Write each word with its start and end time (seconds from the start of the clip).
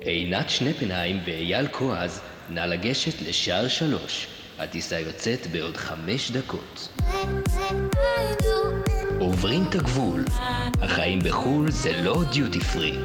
עינת 0.00 0.50
שנפנהיים 0.50 1.20
ואייל 1.26 1.68
כועז, 1.68 2.20
נא 2.50 2.60
לגשת 2.60 3.22
לשער 3.22 3.68
שלוש. 3.68 4.26
הטיסה 4.58 5.00
יוצאת 5.00 5.46
בעוד 5.52 5.76
חמש 5.76 6.30
דקות. 6.30 6.88
עוברים 9.20 9.62
את 9.68 9.74
הגבול. 9.74 10.24
החיים 10.82 11.18
בחו"ל 11.18 11.70
זה 11.70 12.02
לא 12.02 12.22
דיוטי 12.32 12.60
פרי. 12.60 12.98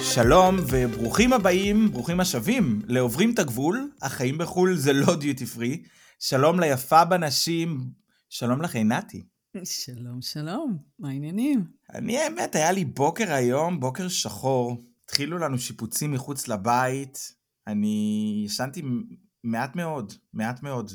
שלום 0.00 0.56
וברוכים 0.70 1.32
הבאים, 1.32 1.92
ברוכים 1.92 2.20
השבים, 2.20 2.82
לעוברים 2.86 3.34
את 3.34 3.38
הגבול, 3.38 3.90
החיים 4.02 4.38
בחו"ל 4.38 4.76
זה 4.76 4.92
לא 4.92 5.16
דיוטי 5.16 5.46
פרי. 5.46 5.82
שלום 6.18 6.60
ליפה 6.60 7.04
בנשים, 7.04 7.80
שלום 8.28 8.62
לך 8.62 8.74
עינתי. 8.74 9.22
שלום, 9.64 10.22
שלום, 10.22 10.78
מה 10.98 11.08
העניינים? 11.08 11.64
אני 11.94 12.18
האמת, 12.18 12.54
היה 12.54 12.72
לי 12.72 12.84
בוקר 12.84 13.32
היום, 13.32 13.80
בוקר 13.80 14.08
שחור. 14.08 14.91
התחילו 15.12 15.38
לנו 15.38 15.58
שיפוצים 15.58 16.12
מחוץ 16.12 16.48
לבית, 16.48 17.32
אני 17.66 18.42
ישנתי 18.46 18.82
מעט 19.44 19.76
מאוד, 19.76 20.12
מעט 20.34 20.62
מאוד. 20.62 20.92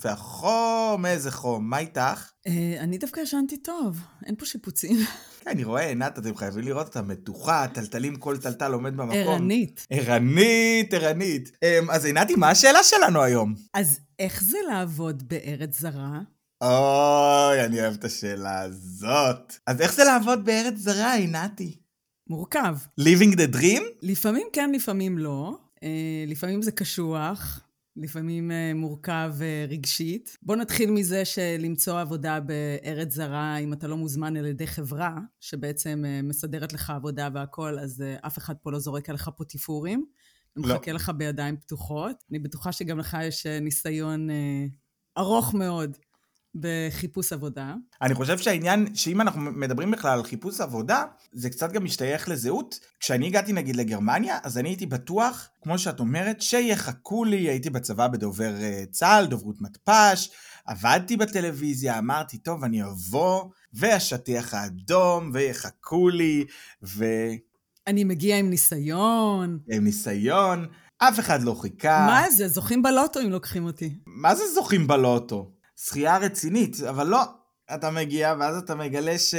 והחום, 0.00 1.06
איזה 1.06 1.30
חום, 1.30 1.70
מה 1.70 1.78
איתך? 1.78 2.30
אה, 2.46 2.76
אני 2.80 2.98
דווקא 2.98 3.20
ישנתי 3.20 3.56
טוב, 3.56 4.00
אין 4.26 4.36
פה 4.36 4.46
שיפוצים. 4.46 4.96
כן, 5.40 5.50
אני 5.50 5.64
רואה, 5.64 5.86
עינת, 5.86 6.18
אתם 6.18 6.36
חייבים 6.36 6.64
לראות 6.64 6.86
אותה 6.86 7.02
מתוחה, 7.02 7.66
טלטלים, 7.74 8.16
כל 8.16 8.36
טלטל 8.38 8.72
עומד 8.72 8.96
במקום. 8.96 9.16
ערנית. 9.16 9.86
ערנית, 9.90 10.94
ערנית. 10.94 11.56
אמ, 11.62 11.90
אז 11.90 12.04
עינתי, 12.04 12.34
מה 12.34 12.50
השאלה 12.50 12.82
שלנו 12.82 13.22
היום? 13.22 13.54
אז 13.74 14.00
איך 14.18 14.42
זה 14.42 14.58
לעבוד 14.68 15.28
בארץ 15.28 15.80
זרה? 15.80 16.20
אוי, 16.60 17.64
אני 17.64 17.80
אוהב 17.80 17.94
את 17.94 18.04
השאלה 18.04 18.60
הזאת. 18.60 19.56
אז 19.66 19.80
איך 19.80 19.94
זה 19.94 20.04
לעבוד 20.04 20.44
בארץ 20.44 20.74
זרה, 20.76 21.14
עינתי? 21.14 21.85
מורכב. 22.28 22.76
Living 23.00 23.34
the 23.36 23.54
dream? 23.54 23.82
לפעמים 24.02 24.46
כן, 24.52 24.72
לפעמים 24.72 25.18
לא. 25.18 25.58
אה, 25.82 26.24
לפעמים 26.26 26.62
זה 26.62 26.72
קשוח, 26.72 27.60
לפעמים 27.96 28.50
אה, 28.50 28.74
מורכב 28.74 29.34
אה, 29.40 29.66
רגשית. 29.68 30.36
בוא 30.42 30.56
נתחיל 30.56 30.90
מזה 30.90 31.24
שלמצוא 31.24 32.00
עבודה 32.00 32.40
בארץ 32.40 33.14
זרה, 33.14 33.56
אם 33.56 33.72
אתה 33.72 33.88
לא 33.88 33.96
מוזמן 33.96 34.36
על 34.36 34.46
ידי 34.46 34.66
חברה, 34.66 35.18
שבעצם 35.40 36.04
מסדרת 36.22 36.72
לך 36.72 36.90
עבודה 36.90 37.28
והכול, 37.34 37.78
אז 37.78 38.04
אף 38.26 38.38
אחד 38.38 38.54
פה 38.62 38.72
לא 38.72 38.78
זורק 38.78 39.08
עליך 39.10 39.30
פה 39.36 39.44
טיפורים. 39.44 40.06
לא. 40.56 40.74
מחכה 40.74 40.92
לך 40.92 41.12
בידיים 41.16 41.56
פתוחות. 41.56 42.24
אני 42.30 42.38
בטוחה 42.38 42.72
שגם 42.72 42.98
לך 42.98 43.16
יש 43.22 43.46
ניסיון 43.46 44.28
ארוך 45.18 45.54
מאוד 45.54 45.96
בחיפוש 46.60 47.32
עבודה. 47.32 47.74
אני 48.02 48.14
חושב 48.14 48.38
שהעניין, 48.38 48.94
שאם 48.94 49.20
אנחנו 49.20 49.40
מדברים 49.40 49.90
בכלל 49.90 50.12
על 50.12 50.22
חיפוש 50.22 50.60
עבודה, 50.60 51.04
זה 51.32 51.50
קצת 51.50 51.72
גם 51.72 51.84
משתייך 51.84 52.28
לזהות. 52.28 52.80
כשאני 53.00 53.26
הגעתי 53.26 53.52
נגיד 53.52 53.76
לגרמניה, 53.76 54.38
אז 54.42 54.58
אני 54.58 54.68
הייתי 54.68 54.86
בטוח, 54.86 55.48
כמו 55.62 55.78
שאת 55.78 56.00
אומרת, 56.00 56.40
שיחכו 56.40 57.24
לי, 57.24 57.36
הייתי 57.36 57.70
בצבא 57.70 58.08
בדובר 58.08 58.54
אה, 58.60 58.84
צה"ל, 58.90 59.26
דוברות 59.26 59.60
מתפ"ש, 59.60 60.30
עבדתי 60.66 61.16
בטלוויזיה, 61.16 61.98
אמרתי, 61.98 62.38
טוב, 62.38 62.64
אני 62.64 62.82
אבוא, 62.82 63.44
והשטיח 63.72 64.54
האדום, 64.54 65.30
ויחכו 65.32 66.08
לי, 66.08 66.44
ו... 66.82 67.04
אני 67.86 68.04
מגיע 68.04 68.38
עם 68.38 68.50
ניסיון. 68.50 69.58
עם 69.68 69.84
ניסיון. 69.84 70.66
אף 70.98 71.18
אחד 71.18 71.42
לא 71.42 71.54
חיכה. 71.54 72.06
מה 72.06 72.30
זה? 72.30 72.48
זוכים 72.48 72.82
בלוטו 72.82 73.20
אם 73.20 73.30
לוקחים 73.30 73.64
אותי. 73.64 73.94
מה 74.06 74.34
זה 74.34 74.42
זוכים 74.54 74.86
בלוטו? 74.86 75.50
שחייה 75.76 76.18
רצינית, 76.18 76.76
אבל 76.80 77.06
לא, 77.06 77.22
אתה 77.74 77.90
מגיע 77.90 78.34
ואז 78.40 78.56
אתה 78.56 78.74
מגלה 78.74 79.18
ש... 79.18 79.34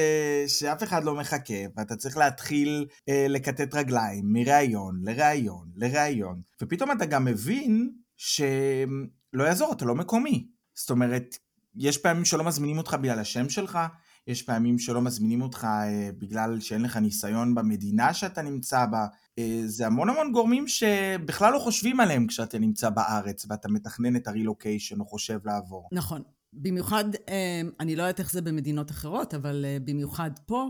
שאף 0.47 0.83
אחד 0.83 1.03
לא 1.03 1.15
מחכה 1.15 1.53
ואתה 1.77 1.95
צריך 1.95 2.17
להתחיל 2.17 2.85
אה, 3.09 3.25
לקטט 3.29 3.75
רגליים 3.75 4.33
מראיון 4.33 4.99
לראיון 5.03 5.67
לראיון 5.75 6.41
ופתאום 6.61 6.91
אתה 6.91 7.05
גם 7.05 7.25
מבין 7.25 7.91
שלא 8.17 9.43
יעזור, 9.43 9.73
אתה 9.73 9.85
לא 9.85 9.95
מקומי. 9.95 10.47
זאת 10.75 10.89
אומרת, 10.89 11.37
יש 11.75 11.97
פעמים 11.97 12.25
שלא 12.25 12.43
מזמינים 12.43 12.77
אותך 12.77 12.93
בגלל 12.93 13.19
השם 13.19 13.49
שלך, 13.49 13.79
יש 14.27 14.43
פעמים 14.43 14.79
שלא 14.79 15.01
מזמינים 15.01 15.41
אותך 15.41 15.63
אה, 15.63 16.09
בגלל 16.17 16.59
שאין 16.59 16.81
לך 16.81 16.97
ניסיון 16.97 17.55
במדינה 17.55 18.13
שאתה 18.13 18.41
נמצא 18.41 18.85
בה. 18.85 19.07
אה, 19.39 19.61
זה 19.65 19.87
המון 19.87 20.09
המון 20.09 20.31
גורמים 20.31 20.67
שבכלל 20.67 21.53
לא 21.53 21.59
חושבים 21.59 21.99
עליהם 21.99 22.27
כשאתה 22.27 22.59
נמצא 22.59 22.89
בארץ 22.89 23.45
ואתה 23.49 23.69
מתכנן 23.69 24.15
את 24.15 24.27
הרילוקיישן 24.27 24.99
או 24.99 25.05
חושב 25.05 25.39
לעבור. 25.45 25.89
נכון. 25.91 26.21
במיוחד, 26.53 27.05
אה, 27.29 27.61
אני 27.79 27.95
לא 27.95 28.03
יודעת 28.03 28.19
איך 28.19 28.31
זה 28.31 28.41
במדינות 28.41 28.91
אחרות, 28.91 29.33
אבל 29.33 29.65
במיוחד 29.85 30.31
פה, 30.45 30.69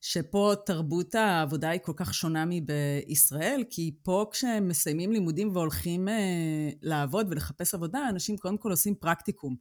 שפה 0.00 0.54
תרבות 0.66 1.14
העבודה 1.14 1.70
היא 1.70 1.80
כל 1.82 1.92
כך 1.96 2.14
שונה 2.14 2.44
מבישראל, 2.46 3.64
כי 3.70 3.94
פה 4.02 4.26
כשהם 4.32 4.68
מסיימים 4.68 5.12
לימודים 5.12 5.50
והולכים 5.52 6.08
לעבוד 6.82 7.26
ולחפש 7.30 7.74
עבודה, 7.74 8.08
אנשים 8.08 8.36
קודם 8.36 8.58
כל 8.58 8.70
עושים 8.70 8.94
פרקטיקום. 8.94 9.56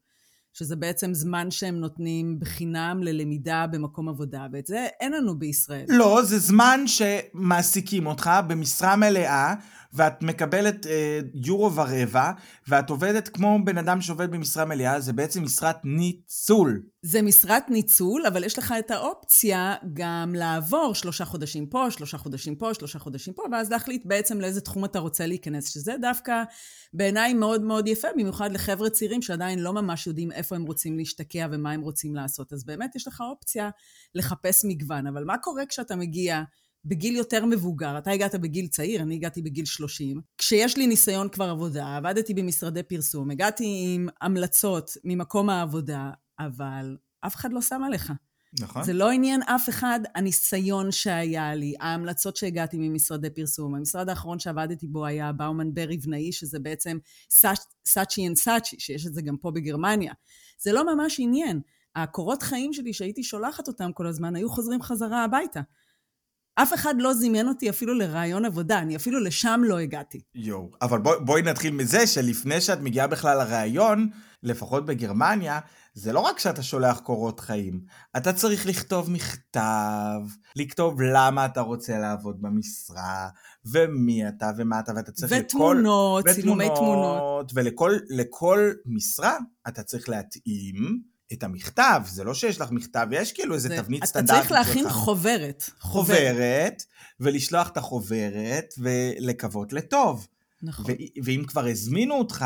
שזה 0.58 0.76
בעצם 0.76 1.14
זמן 1.14 1.52
שהם 1.52 1.76
נותנים 1.76 2.40
בחינם 2.40 3.00
ללמידה 3.04 3.66
במקום 3.72 4.10
עבודה, 4.10 4.46
ואת 4.52 4.68
זה 4.68 4.88
אין 5.00 5.12
לנו 5.12 5.40
בישראל. 5.40 5.86
לא, 5.90 6.22
זה 6.24 6.40
זמן 6.40 6.84
שמעסיקים 6.88 8.08
אותך 8.08 8.30
במשרה 8.48 8.96
מלאה, 8.96 9.54
ואת 9.94 10.24
מקבלת 10.24 10.88
אה, 10.88 11.20
יורו 11.34 11.76
ורבע, 11.76 12.32
ואת 12.68 12.90
עובדת 12.90 13.28
כמו 13.28 13.60
בן 13.64 13.78
אדם 13.78 14.02
שעובד 14.02 14.32
במשרה 14.32 14.66
מלאה, 14.66 15.00
זה 15.00 15.14
בעצם 15.14 15.44
משרת 15.44 15.78
ניצול. 15.84 16.82
זה 17.02 17.22
משרת 17.22 17.70
ניצול, 17.70 18.26
אבל 18.26 18.44
יש 18.44 18.58
לך 18.58 18.74
את 18.80 18.92
האופציה 18.92 19.76
גם 19.94 20.36
לעבור 20.36 20.96
שלושה 20.96 21.26
חודשים 21.26 21.66
פה, 21.66 21.92
שלושה 21.92 22.18
חודשים 22.18 22.56
פה, 22.56 22.74
שלושה 22.74 23.00
חודשים 23.00 23.34
פה, 23.34 23.44
ואז 23.52 23.72
להחליט 23.72 24.06
בעצם 24.06 24.42
לאיזה 24.42 24.62
תחום 24.62 24.86
אתה 24.86 25.00
רוצה 25.00 25.26
להיכנס, 25.26 25.70
שזה 25.70 25.96
דווקא 26.02 26.44
בעיניי 26.94 27.34
מאוד 27.34 27.62
מאוד 27.62 27.88
יפה, 27.88 28.08
במיוחד 28.14 28.52
לחבר'ה 28.52 28.90
צעירים 28.90 29.22
שעדיין 29.22 29.60
לא 29.60 29.74
ממש 29.74 30.08
יודעים 30.08 30.32
איפה 30.32 30.47
הם 30.56 30.64
רוצים 30.64 30.98
להשתקע 30.98 31.48
ומה 31.52 31.72
הם 31.72 31.82
רוצים 31.82 32.16
לעשות. 32.16 32.54
אז 32.54 32.66
באמת 32.66 32.96
יש 32.96 33.08
לך 33.08 33.22
אופציה 33.22 33.70
לחפש 34.16 34.66
מגוון, 34.66 35.08
אבל 35.08 35.24
מה 35.24 35.38
קורה 35.38 35.66
כשאתה 35.66 35.96
מגיע... 35.96 36.44
בגיל 36.86 37.16
יותר 37.16 37.46
מבוגר, 37.46 37.98
אתה 37.98 38.12
הגעת 38.12 38.36
בגיל 38.36 38.68
צעיר, 38.68 39.02
אני 39.02 39.16
הגעתי 39.16 39.42
בגיל 39.42 39.66
30. 39.66 40.22
כשיש 40.38 40.78
לי 40.78 40.88
ניסיון 40.88 41.30
כבר 41.30 41.50
עבודה, 41.50 41.98
עבדתי 41.98 42.34
במשרדי 42.34 42.84
פרסום, 42.84 43.32
הגעתי 43.32 43.94
עם 43.96 44.08
המלצות 44.22 44.92
ממקום 45.04 45.50
העבודה, 45.50 46.12
אבל 46.40 46.98
אף 47.22 47.36
אחד 47.36 47.54
לא 47.54 47.62
שם 47.62 47.84
עליך. 47.84 48.14
נכון. 48.60 48.84
זה 48.84 48.94
לא 48.94 49.12
עניין 49.12 49.42
אף 49.42 49.70
אחד, 49.70 50.00
הניסיון 50.16 50.92
שהיה 50.92 51.56
לי, 51.56 51.74
ההמלצות 51.80 52.36
שהגעתי 52.36 52.78
ממשרדי 52.80 53.30
פרסום. 53.30 53.76
המשרד 53.76 54.10
האחרון 54.10 54.40
שעבדתי 54.40 54.88
בו 54.88 55.06
היה 55.06 55.32
באומן 55.32 55.74
בר 55.74 55.98
ריבנאי, 55.98 56.32
שזה 56.32 56.60
בעצם 56.60 56.98
סאצ'י 57.88 58.28
אנד 58.28 58.38
סאצ'י, 58.38 58.76
שיש 58.80 59.06
את 59.06 59.14
זה 59.14 59.22
גם 59.22 59.38
פה 59.38 59.52
בגרמניה. 59.52 60.14
זה 60.60 60.72
לא 60.72 60.96
ממש 60.96 61.20
עניין. 61.20 61.62
הקורות 61.96 62.44
חיים 62.44 62.74
שלי 62.74 62.94
שהייתי 62.94 63.24
שולחת 63.24 63.68
אותם 63.68 63.92
כל 63.92 64.08
הזמן, 64.08 64.36
היו 64.36 64.50
חוזרים 64.50 64.82
חזרה 64.82 65.24
הביתה. 65.24 65.62
אף 66.56 66.74
אחד 66.74 66.96
לא 66.98 67.14
זימן 67.14 67.48
אותי 67.48 67.70
אפילו 67.70 67.94
לרעיון 67.94 68.46
עבודה, 68.46 68.80
אני 68.80 68.96
אפילו 68.96 69.20
לשם 69.20 69.62
לא 69.64 69.80
הגעתי. 69.80 70.22
יואו, 70.36 70.72
אבל 70.82 71.00
בוא, 71.00 71.16
בואי 71.18 71.42
נתחיל 71.42 71.74
מזה 71.74 72.08
שלפני 72.08 72.62
שאת 72.62 72.80
מגיעה 72.80 73.08
בכלל 73.08 73.38
לרעיון, 73.38 74.10
לפחות 74.44 74.86
בגרמניה, 74.86 75.60
זה 75.94 76.14
לא 76.14 76.20
רק 76.20 76.40
שאתה 76.40 76.64
שולח 76.64 77.00
קורות 77.00 77.40
חיים, 77.40 77.82
אתה 78.18 78.34
צריך 78.34 78.66
לכתוב 78.66 79.12
מכתב, 79.12 80.22
לכתוב 80.56 81.02
למה 81.02 81.46
אתה 81.46 81.62
רוצה 81.62 81.98
לעבוד 81.98 82.42
במשרה, 82.42 83.30
ומי 83.66 84.28
אתה 84.28 84.52
ומה 84.58 84.80
אתה, 84.80 84.92
ואתה 84.96 85.12
צריך 85.12 85.34
ותמונות, 85.36 86.26
לכל... 86.26 86.40
ותמונות, 86.40 86.66
צילומי 86.66 86.68
תמונות. 86.76 87.52
ולכל 88.10 88.72
משרה 88.86 89.38
אתה 89.68 89.84
צריך 89.84 90.10
להתאים. 90.10 91.02
את 91.34 91.44
המכתב, 91.44 92.02
זה 92.06 92.24
לא 92.24 92.34
שיש 92.34 92.62
לך 92.62 92.72
מכתב, 92.72 93.08
יש 93.12 93.32
כאילו 93.32 93.56
איזה 93.56 93.68
זה, 93.68 93.78
תבנית 93.78 94.06
סטנדרטית. 94.06 94.36
אתה 94.36 94.40
צריך 94.40 94.52
להכין 94.52 94.84
שלך. 94.84 94.94
חוברת. 94.94 95.70
חוברת. 95.80 96.18
חוברת, 96.20 96.84
ולשלוח 97.20 97.70
את 97.70 97.78
החוברת, 97.78 98.74
ולקוות 98.78 99.74
לטוב. 99.74 100.28
נכון. 100.64 100.86
ו- 100.88 101.24
ואם 101.24 101.44
כבר 101.48 101.66
הזמינו 101.68 102.16
אותך, 102.16 102.46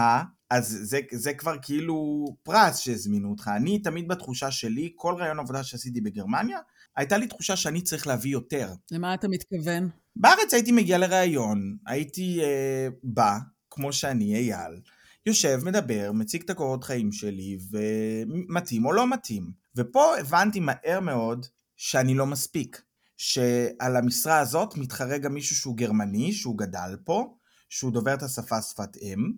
אז 0.51 0.79
זה, 0.81 0.99
זה 1.11 1.33
כבר 1.33 1.55
כאילו 1.61 2.25
פרס 2.43 2.77
שהזמינו 2.77 3.29
אותך. 3.29 3.51
אני 3.55 3.79
תמיד 3.79 4.07
בתחושה 4.07 4.51
שלי, 4.51 4.91
כל 4.95 5.15
רעיון 5.19 5.39
עבודה 5.39 5.63
שעשיתי 5.63 6.01
בגרמניה, 6.01 6.59
הייתה 6.97 7.17
לי 7.17 7.27
תחושה 7.27 7.55
שאני 7.55 7.81
צריך 7.81 8.07
להביא 8.07 8.31
יותר. 8.31 8.73
למה 8.91 9.13
אתה 9.13 9.27
מתכוון? 9.27 9.89
בארץ 10.15 10.53
הייתי 10.53 10.71
מגיע 10.71 10.97
לראיון, 10.97 11.77
הייתי 11.87 12.41
אה, 12.43 12.87
בא, 13.03 13.37
כמו 13.69 13.93
שאני, 13.93 14.35
אייל, 14.35 14.79
יושב, 15.25 15.59
מדבר, 15.63 16.11
מציג 16.11 16.43
את 16.43 16.49
הקורות 16.49 16.83
חיים 16.83 17.11
שלי, 17.11 17.57
ומתאים 17.71 18.85
או 18.85 18.91
לא 18.91 19.09
מתאים. 19.09 19.51
ופה 19.75 20.17
הבנתי 20.17 20.59
מהר 20.59 20.99
מאוד 21.01 21.45
שאני 21.77 22.13
לא 22.13 22.25
מספיק. 22.25 22.81
שעל 23.17 23.95
המשרה 23.97 24.39
הזאת 24.39 24.77
מתחרה 24.77 25.17
גם 25.17 25.33
מישהו 25.33 25.55
שהוא 25.55 25.77
גרמני, 25.77 26.33
שהוא 26.33 26.57
גדל 26.57 26.95
פה, 27.05 27.33
שהוא 27.69 27.91
דובר 27.91 28.13
את 28.13 28.23
השפה 28.23 28.61
שפת 28.61 28.97
אם, 29.01 29.31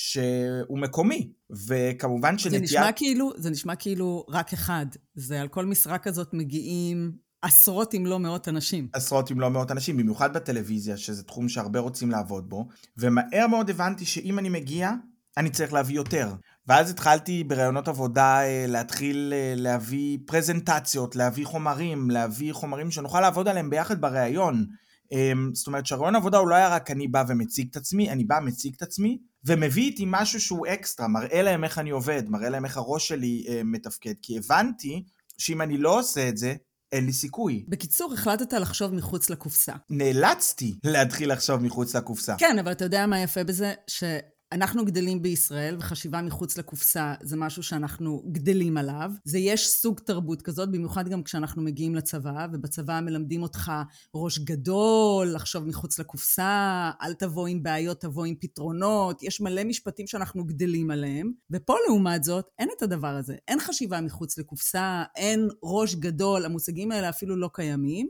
שהוא 0.00 0.78
מקומי, 0.78 1.32
וכמובן 1.66 2.38
שנטייה... 2.38 2.58
זה 2.58 2.64
נשמע 2.64 2.92
כאילו, 2.92 3.32
זה 3.36 3.50
נשמע 3.50 3.74
כאילו 3.74 4.26
רק 4.28 4.52
אחד. 4.52 4.86
זה 5.14 5.40
על 5.40 5.48
כל 5.48 5.66
משרה 5.66 5.98
כזאת 5.98 6.28
מגיעים 6.32 7.12
עשרות 7.42 7.94
אם 7.94 8.06
לא 8.06 8.18
מאות 8.18 8.48
אנשים. 8.48 8.88
עשרות 8.92 9.32
אם 9.32 9.40
לא 9.40 9.50
מאות 9.50 9.70
אנשים, 9.70 9.96
במיוחד 9.96 10.32
בטלוויזיה, 10.32 10.96
שזה 10.96 11.22
תחום 11.22 11.48
שהרבה 11.48 11.80
רוצים 11.80 12.10
לעבוד 12.10 12.48
בו, 12.48 12.68
ומהר 12.98 13.46
מאוד 13.50 13.70
הבנתי 13.70 14.04
שאם 14.04 14.38
אני 14.38 14.48
מגיע, 14.48 14.92
אני 15.36 15.50
צריך 15.50 15.72
להביא 15.72 15.96
יותר. 15.96 16.34
ואז 16.66 16.90
התחלתי 16.90 17.44
בראיונות 17.44 17.88
עבודה 17.88 18.40
אה, 18.40 18.64
להתחיל 18.68 19.32
אה, 19.36 19.54
להביא 19.56 20.18
פרזנטציות, 20.26 21.16
להביא 21.16 21.46
חומרים, 21.46 22.10
להביא 22.10 22.52
חומרים 22.52 22.90
שנוכל 22.90 23.20
לעבוד 23.20 23.48
עליהם 23.48 23.70
ביחד 23.70 24.00
בראיון. 24.00 24.66
אמ, 25.12 25.50
זאת 25.54 25.66
אומרת 25.66 25.86
שהרעיון 25.86 26.16
עבודה 26.16 26.38
הוא 26.38 26.48
לא 26.48 26.54
היה 26.54 26.68
רק 26.68 26.90
אני 26.90 27.08
בא 27.08 27.24
ומציג 27.28 27.68
את 27.70 27.76
עצמי, 27.76 28.10
אני 28.10 28.24
בא, 28.24 28.38
מציג 28.44 28.74
את 28.76 28.82
עצמי, 28.82 29.18
ומביא 29.44 29.82
איתי 29.82 30.04
משהו 30.06 30.40
שהוא 30.40 30.66
אקסטרה, 30.66 31.08
מראה 31.08 31.42
להם 31.42 31.64
איך 31.64 31.78
אני 31.78 31.90
עובד, 31.90 32.22
מראה 32.28 32.48
להם 32.48 32.64
איך 32.64 32.76
הראש 32.76 33.08
שלי 33.08 33.44
אה, 33.48 33.60
מתפקד, 33.64 34.14
כי 34.22 34.38
הבנתי 34.38 35.04
שאם 35.38 35.62
אני 35.62 35.78
לא 35.78 35.98
עושה 35.98 36.28
את 36.28 36.36
זה, 36.36 36.54
אין 36.92 37.06
לי 37.06 37.12
סיכוי. 37.12 37.64
בקיצור, 37.68 38.14
החלטת 38.14 38.52
לחשוב 38.52 38.94
מחוץ 38.94 39.30
לקופסה. 39.30 39.72
נאלצתי 39.90 40.78
להתחיל 40.84 41.32
לחשוב 41.32 41.62
מחוץ 41.62 41.94
לקופסה. 41.96 42.34
כן, 42.38 42.58
אבל 42.58 42.72
אתה 42.72 42.84
יודע 42.84 43.06
מה 43.06 43.20
יפה 43.20 43.44
בזה? 43.44 43.72
ש... 43.86 44.04
אנחנו 44.52 44.84
גדלים 44.84 45.22
בישראל, 45.22 45.76
וחשיבה 45.78 46.22
מחוץ 46.22 46.58
לקופסה 46.58 47.14
זה 47.22 47.36
משהו 47.36 47.62
שאנחנו 47.62 48.22
גדלים 48.32 48.76
עליו. 48.76 49.10
זה 49.24 49.38
יש 49.38 49.68
סוג 49.68 50.00
תרבות 50.00 50.42
כזאת, 50.42 50.70
במיוחד 50.70 51.08
גם 51.08 51.22
כשאנחנו 51.22 51.62
מגיעים 51.62 51.94
לצבא, 51.94 52.46
ובצבא 52.52 53.00
מלמדים 53.00 53.42
אותך 53.42 53.72
ראש 54.14 54.38
גדול, 54.38 55.32
לחשוב 55.34 55.64
מחוץ 55.64 55.98
לקופסה, 55.98 56.90
אל 57.02 57.14
תבוא 57.14 57.48
עם 57.48 57.62
בעיות, 57.62 58.00
תבוא 58.00 58.24
עם 58.24 58.34
פתרונות. 58.40 59.22
יש 59.22 59.40
מלא 59.40 59.64
משפטים 59.64 60.06
שאנחנו 60.06 60.44
גדלים 60.44 60.90
עליהם, 60.90 61.32
ופה 61.50 61.74
לעומת 61.86 62.24
זאת, 62.24 62.48
אין 62.58 62.68
את 62.76 62.82
הדבר 62.82 63.14
הזה. 63.16 63.36
אין 63.48 63.60
חשיבה 63.60 64.00
מחוץ 64.00 64.38
לקופסה, 64.38 65.02
אין 65.16 65.48
ראש 65.62 65.94
גדול, 65.94 66.44
המושגים 66.44 66.92
האלה 66.92 67.08
אפילו 67.08 67.36
לא 67.36 67.50
קיימים. 67.52 68.08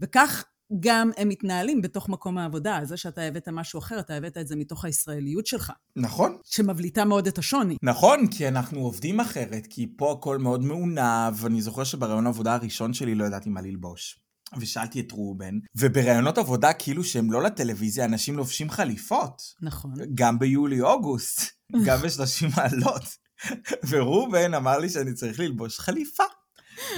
וכך 0.00 0.44
גם 0.80 1.10
הם 1.16 1.28
מתנהלים 1.28 1.82
בתוך 1.82 2.08
מקום 2.08 2.38
העבודה. 2.38 2.80
זה 2.82 2.96
שאתה 2.96 3.22
הבאת 3.22 3.48
משהו 3.48 3.78
אחר, 3.78 4.00
אתה 4.00 4.14
הבאת 4.14 4.38
את 4.38 4.48
זה 4.48 4.56
מתוך 4.56 4.84
הישראליות 4.84 5.46
שלך. 5.46 5.72
נכון. 5.96 6.36
שמבליטה 6.44 7.04
מאוד 7.04 7.26
את 7.26 7.38
השוני. 7.38 7.76
נכון, 7.82 8.26
כי 8.26 8.48
אנחנו 8.48 8.80
עובדים 8.80 9.20
אחרת, 9.20 9.66
כי 9.70 9.86
פה 9.96 10.12
הכל 10.12 10.38
מאוד 10.38 10.64
מעונב. 10.64 11.46
אני 11.46 11.62
זוכר 11.62 11.84
שבראיון 11.84 12.26
העבודה 12.26 12.54
הראשון 12.54 12.92
שלי 12.92 13.14
לא 13.14 13.24
ידעתי 13.24 13.50
מה 13.50 13.60
ללבוש. 13.60 14.20
ושאלתי 14.58 15.00
את 15.00 15.12
ראובן, 15.12 15.54
ובראיונות 15.76 16.38
עבודה 16.38 16.72
כאילו 16.72 17.04
שהם 17.04 17.32
לא 17.32 17.42
לטלוויזיה, 17.42 18.04
אנשים 18.04 18.36
לובשים 18.36 18.70
חליפות. 18.70 19.42
נכון. 19.62 19.94
גם 20.14 20.38
ביולי-אוגוסט, 20.38 21.40
גם 21.86 21.98
ב-30 21.98 22.56
מעלות. 22.56 23.04
וראובן 23.88 24.54
אמר 24.54 24.78
לי 24.78 24.88
שאני 24.88 25.14
צריך 25.14 25.40
ללבוש 25.40 25.78
חליפה. 25.78 26.24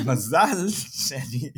מזל 0.07 0.69
שאני 0.69 1.51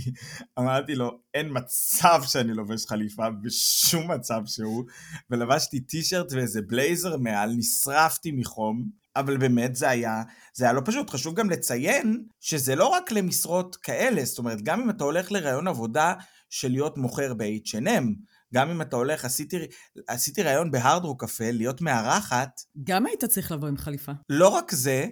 אמרתי 0.59 0.95
לו, 0.95 1.21
אין 1.35 1.49
מצב 1.51 2.23
שאני 2.27 2.55
לובש 2.55 2.87
חליפה 2.87 3.31
בשום 3.43 4.11
מצב 4.11 4.41
שהוא, 4.47 4.85
ולבשתי 5.31 5.81
טישרט 5.81 6.33
ואיזה 6.33 6.61
בלייזר 6.63 7.17
מעל, 7.17 7.55
נשרפתי 7.57 8.33
מחום, 8.33 8.89
אבל 9.17 9.37
באמת 9.37 9.77
זה 9.77 9.89
היה, 9.89 10.23
זה 10.55 10.65
היה 10.65 10.73
לא 10.73 10.83
פשוט. 10.85 11.11
חשוב 11.11 11.35
גם 11.35 11.51
לציין 11.51 12.25
שזה 12.41 12.77
לא 12.77 12.87
רק 12.87 13.13
למשרות 13.13 13.77
כאלה, 13.77 14.25
זאת 14.25 14.39
אומרת, 14.39 14.63
גם 14.63 14.81
אם 14.81 14.91
אתה 14.91 15.05
הולך 15.05 15.33
לראיון 15.33 15.69
עבודה 15.69 16.15
של 16.51 16.69
להיות 16.69 16.99
מוכר 16.99 17.35
ב-H&M, 17.35 18.05
גם 18.55 18.71
אם 18.71 18.83
אתה 18.83 18.97
הולך, 18.97 19.25
עשיתי, 19.25 19.57
עשיתי 20.09 20.43
ראיון 20.43 20.71
בהרדרוק 20.71 21.25
קפה, 21.25 21.51
להיות 21.51 21.81
מארחת. 21.81 22.61
גם 22.85 23.07
היית 23.07 23.25
צריך 23.25 23.53
לבוא 23.53 23.69
עם 23.69 23.77
חליפה. 23.77 24.13
לא 24.29 24.49
רק 24.49 24.73
זה, 24.73 25.07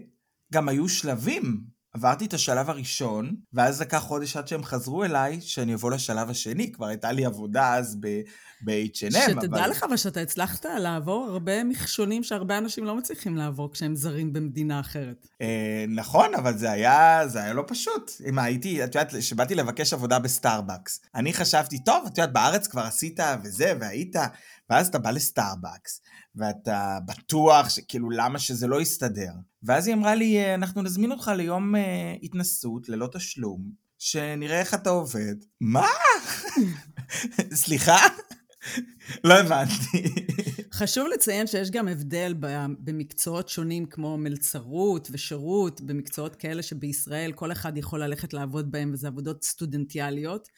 גם 0.52 0.68
היו 0.68 0.88
שלבים. 0.88 1.60
עברתי 1.94 2.24
את 2.24 2.34
השלב 2.34 2.70
הראשון, 2.70 3.34
ואז 3.52 3.80
לקח 3.80 3.98
חודש 3.98 4.36
עד 4.36 4.48
שהם 4.48 4.64
חזרו 4.64 5.04
אליי, 5.04 5.40
שאני 5.40 5.74
אבוא 5.74 5.90
לשלב 5.90 6.30
השני. 6.30 6.72
כבר 6.72 6.86
הייתה 6.86 7.12
לי 7.12 7.24
עבודה 7.24 7.74
אז 7.74 7.96
ב-H&M, 8.00 9.10
שתדע 9.10 9.46
אבל... 9.46 9.70
לך 9.70 9.82
אבל 9.82 9.96
שאתה 9.96 10.20
הצלחת 10.20 10.64
לעבור 10.64 11.26
הרבה 11.30 11.64
מכשולים 11.64 12.22
שהרבה 12.22 12.58
אנשים 12.58 12.84
לא 12.84 12.96
מצליחים 12.96 13.36
לעבור 13.36 13.72
כשהם 13.72 13.96
זרים 13.96 14.32
במדינה 14.32 14.80
אחרת. 14.80 15.26
אה, 15.40 15.84
נכון, 15.88 16.34
אבל 16.34 16.58
זה 16.58 16.70
היה, 16.70 17.22
זה 17.26 17.42
היה 17.42 17.52
לא 17.52 17.64
פשוט. 17.66 18.10
אם 18.28 18.38
הייתי, 18.38 18.84
את 18.84 18.94
יודעת, 18.94 19.14
כשבאתי 19.14 19.54
לבקש 19.54 19.92
עבודה 19.92 20.18
בסטארבקס, 20.18 21.00
אני 21.14 21.32
חשבתי, 21.32 21.78
טוב, 21.78 22.04
את 22.06 22.18
יודעת, 22.18 22.32
בארץ 22.32 22.66
כבר 22.66 22.82
עשית 22.82 23.20
וזה, 23.44 23.72
והיית, 23.80 24.16
ואז 24.72 24.88
אתה 24.88 24.98
בא 24.98 25.10
לסטארבקס, 25.10 26.02
ואתה 26.34 26.98
בטוח 27.06 27.68
שכאילו 27.68 28.10
למה 28.10 28.38
שזה 28.38 28.66
לא 28.66 28.80
יסתדר. 28.80 29.32
ואז 29.62 29.86
היא 29.86 29.94
אמרה 29.94 30.14
לי, 30.14 30.38
אה, 30.38 30.54
אנחנו 30.54 30.82
נזמין 30.82 31.12
אותך 31.12 31.30
ליום 31.36 31.76
אה, 31.76 32.14
התנסות 32.22 32.88
ללא 32.88 33.08
תשלום, 33.12 33.70
שנראה 33.98 34.60
איך 34.60 34.74
אתה 34.74 34.90
עובד. 34.90 35.34
מה? 35.60 35.86
סליחה? 37.62 37.96
לא 39.24 39.34
הבנתי. 39.34 40.14
חשוב 40.72 41.08
לציין 41.14 41.46
שיש 41.46 41.70
גם 41.70 41.88
הבדל 41.88 42.34
במקצועות 42.78 43.48
שונים 43.48 43.86
כמו 43.86 44.18
מלצרות 44.18 45.08
ושירות, 45.12 45.80
במקצועות 45.80 46.36
כאלה 46.36 46.62
שבישראל 46.62 47.32
כל 47.32 47.52
אחד 47.52 47.76
יכול 47.76 48.02
ללכת 48.02 48.32
לעבוד 48.32 48.72
בהם 48.72 48.90
וזה 48.92 49.08
עבודות 49.08 49.44
סטודנטיאליות, 49.44 50.48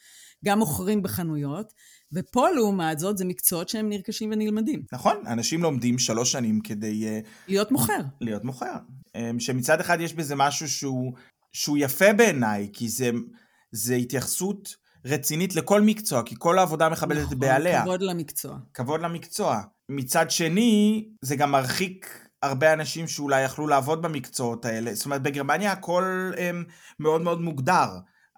גם 0.45 0.59
מוכרים 0.59 1.03
בחנויות, 1.03 1.73
ופה 2.13 2.49
לעומת 2.49 2.99
זאת 2.99 3.17
זה 3.17 3.25
מקצועות 3.25 3.69
שהם 3.69 3.89
נרכשים 3.89 4.31
ונלמדים. 4.31 4.81
נכון, 4.93 5.15
אנשים 5.27 5.63
לומדים 5.63 5.99
שלוש 5.99 6.31
שנים 6.31 6.61
כדי... 6.61 7.07
אה, 7.07 7.19
להיות 7.47 7.71
מוכר. 7.71 7.99
להיות 8.21 8.43
מוכר. 8.43 8.75
אמ, 9.15 9.39
שמצד 9.39 9.79
אחד 9.79 10.01
יש 10.01 10.13
בזה 10.13 10.35
משהו 10.35 10.69
שהוא, 10.69 11.13
שהוא 11.53 11.77
יפה 11.77 12.13
בעיניי, 12.13 12.69
כי 12.73 12.89
זה, 12.89 13.11
זה 13.71 13.95
התייחסות 13.95 14.75
רצינית 15.05 15.55
לכל 15.55 15.81
מקצוע, 15.81 16.23
כי 16.23 16.35
כל 16.37 16.59
העבודה 16.59 16.89
מכבדת 16.89 17.23
נכון, 17.23 17.39
בעליה. 17.39 17.81
כבוד 17.81 18.01
למקצוע. 18.01 18.57
כבוד 18.73 19.01
למקצוע. 19.01 19.61
מצד 19.89 20.31
שני, 20.31 21.05
זה 21.21 21.35
גם 21.35 21.51
מרחיק 21.51 22.27
הרבה 22.43 22.73
אנשים 22.73 23.07
שאולי 23.07 23.41
יכלו 23.43 23.67
לעבוד 23.67 24.01
במקצועות 24.01 24.65
האלה. 24.65 24.93
זאת 24.93 25.05
אומרת, 25.05 25.21
בגרמניה 25.21 25.71
הכל 25.71 26.31
הם, 26.37 26.55
אמ, 26.55 26.63
מאוד 26.99 27.21
מאוד 27.21 27.41
מוגדר. 27.41 27.89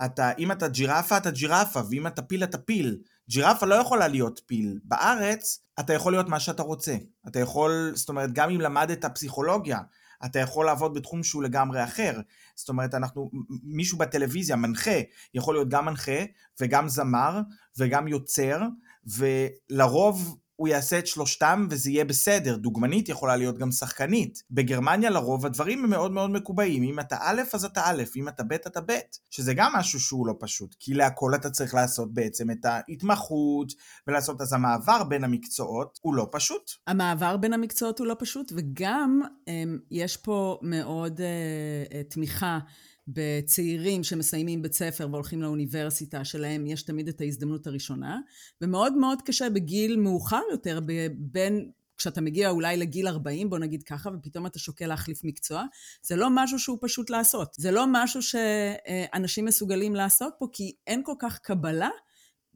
אתה, 0.05 0.31
אם 0.39 0.51
אתה 0.51 0.67
ג'ירפה, 0.67 1.17
אתה 1.17 1.31
ג'ירפה, 1.31 1.81
ואם 1.89 2.07
אתה 2.07 2.21
פיל, 2.21 2.43
אתה 2.43 2.57
פיל. 2.57 2.97
ג'ירפה 3.29 3.65
לא 3.65 3.75
יכולה 3.75 4.07
להיות 4.07 4.41
פיל. 4.45 4.79
בארץ, 4.83 5.59
אתה 5.79 5.93
יכול 5.93 6.13
להיות 6.13 6.29
מה 6.29 6.39
שאתה 6.39 6.63
רוצה. 6.63 6.95
אתה 7.27 7.39
יכול, 7.39 7.91
זאת 7.95 8.09
אומרת, 8.09 8.33
גם 8.33 8.49
אם 8.49 8.61
למדת 8.61 9.05
פסיכולוגיה, 9.05 9.79
אתה 10.25 10.39
יכול 10.39 10.65
לעבוד 10.65 10.93
בתחום 10.93 11.23
שהוא 11.23 11.43
לגמרי 11.43 11.83
אחר. 11.83 12.19
זאת 12.55 12.69
אומרת, 12.69 12.93
אנחנו, 12.93 13.31
מישהו 13.63 13.97
בטלוויזיה, 13.97 14.55
מנחה, 14.55 14.99
יכול 15.33 15.55
להיות 15.55 15.69
גם 15.69 15.85
מנחה 15.85 16.19
וגם 16.61 16.89
זמר 16.89 17.41
וגם 17.77 18.07
יוצר, 18.07 18.61
ולרוב 19.05 20.37
הוא 20.57 20.67
יעשה 20.67 20.99
את 20.99 21.07
שלושתם 21.07 21.67
וזה 21.69 21.89
יהיה 21.89 22.05
בסדר. 22.05 22.57
דוגמנית 22.57 23.09
יכולה 23.09 23.35
להיות 23.35 23.57
גם 23.57 23.71
שחקנית. 23.71 24.43
בגרמניה 24.51 25.09
לרוב 25.09 25.45
הדברים 25.45 25.83
הם 25.83 25.89
מאוד 25.89 26.11
מאוד 26.11 26.29
מקובעים. 26.29 26.83
אם 26.83 26.99
אתה 26.99 27.17
א', 27.19 27.41
אז 27.53 27.65
אתה 27.65 27.81
א', 27.85 28.03
אם 28.15 28.27
אתה 28.27 28.43
ב', 28.43 28.53
אתה 28.53 28.81
ב'. 28.81 28.93
שזה 29.29 29.53
גם 29.53 29.71
משהו 29.75 29.99
שהוא 29.99 30.27
לא 30.27 30.33
פשוט, 30.39 30.75
כי 30.79 30.93
להכל 30.93 31.31
אתה 31.35 31.49
צריך 31.49 31.73
לעשות 31.73 32.13
בעצם 32.13 32.51
את 32.51 32.65
ההתמחות, 32.65 33.73
ולעשות 34.07 34.41
אז 34.41 34.53
המעבר 34.53 35.03
בין 35.03 35.23
המקצועות 35.23 35.99
הוא 36.01 36.13
לא 36.13 36.27
פשוט. 36.31 36.71
המעבר 36.87 37.37
בין 37.37 37.53
המקצועות 37.53 37.99
הוא 37.99 38.07
לא 38.07 38.15
פשוט, 38.19 38.51
וגם 38.55 39.21
אמ, 39.47 39.79
יש 39.91 40.17
פה 40.17 40.59
מאוד 40.61 41.19
uh, 41.19 42.03
תמיכה. 42.09 42.59
בצעירים 43.07 44.03
שמסיימים 44.03 44.61
בית 44.61 44.73
ספר 44.73 45.07
והולכים 45.11 45.41
לאוניברסיטה 45.41 46.25
שלהם 46.25 46.67
יש 46.67 46.83
תמיד 46.83 47.07
את 47.07 47.21
ההזדמנות 47.21 47.67
הראשונה, 47.67 48.19
ומאוד 48.61 48.93
מאוד 48.93 49.21
קשה 49.21 49.49
בגיל 49.49 49.97
מאוחר 49.97 50.41
יותר, 50.51 50.79
בין 51.15 51.71
כשאתה 51.97 52.21
מגיע 52.21 52.49
אולי 52.49 52.77
לגיל 52.77 53.07
40, 53.07 53.49
בוא 53.49 53.59
נגיד 53.59 53.83
ככה, 53.83 54.09
ופתאום 54.13 54.45
אתה 54.45 54.59
שוקל 54.59 54.87
להחליף 54.87 55.23
מקצוע, 55.23 55.63
זה 56.01 56.15
לא 56.15 56.27
משהו 56.31 56.59
שהוא 56.59 56.77
פשוט 56.81 57.09
לעשות. 57.09 57.55
זה 57.57 57.71
לא 57.71 57.85
משהו 57.91 58.21
שאנשים 58.21 59.45
מסוגלים 59.45 59.95
לעשות 59.95 60.33
פה, 60.39 60.47
כי 60.51 60.71
אין 60.87 61.01
כל 61.05 61.15
כך 61.19 61.39
קבלה 61.39 61.89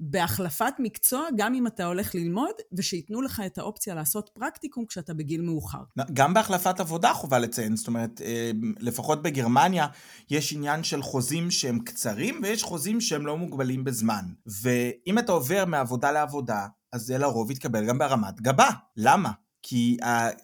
בהחלפת 0.03 0.73
מקצוע, 0.79 1.27
גם 1.35 1.53
אם 1.53 1.67
אתה 1.67 1.85
הולך 1.85 2.15
ללמוד, 2.15 2.53
ושייתנו 2.73 3.21
לך 3.21 3.41
את 3.45 3.57
האופציה 3.57 3.95
לעשות 3.95 4.29
פרקטיקום 4.33 4.85
כשאתה 4.85 5.13
בגיל 5.13 5.41
מאוחר. 5.41 5.83
גם 6.13 6.33
בהחלפת 6.33 6.79
עבודה 6.79 7.13
חובה 7.13 7.39
לציין, 7.39 7.75
זאת 7.75 7.87
אומרת, 7.87 8.21
אה, 8.21 8.51
לפחות 8.79 9.21
בגרמניה, 9.21 9.87
יש 10.29 10.53
עניין 10.53 10.83
של 10.83 11.01
חוזים 11.01 11.51
שהם 11.51 11.79
קצרים, 11.79 12.39
ויש 12.43 12.63
חוזים 12.63 13.01
שהם 13.01 13.25
לא 13.25 13.37
מוגבלים 13.37 13.83
בזמן. 13.83 14.25
ואם 14.61 15.19
אתה 15.19 15.31
עובר 15.31 15.65
מעבודה 15.65 16.11
לעבודה, 16.11 16.67
אז 16.93 17.01
זה 17.01 17.17
לרוב 17.17 17.51
יתקבל 17.51 17.85
גם 17.85 17.97
בהרמת 17.97 18.41
גבה. 18.41 18.69
למה? 18.97 19.31
כי 19.63 19.97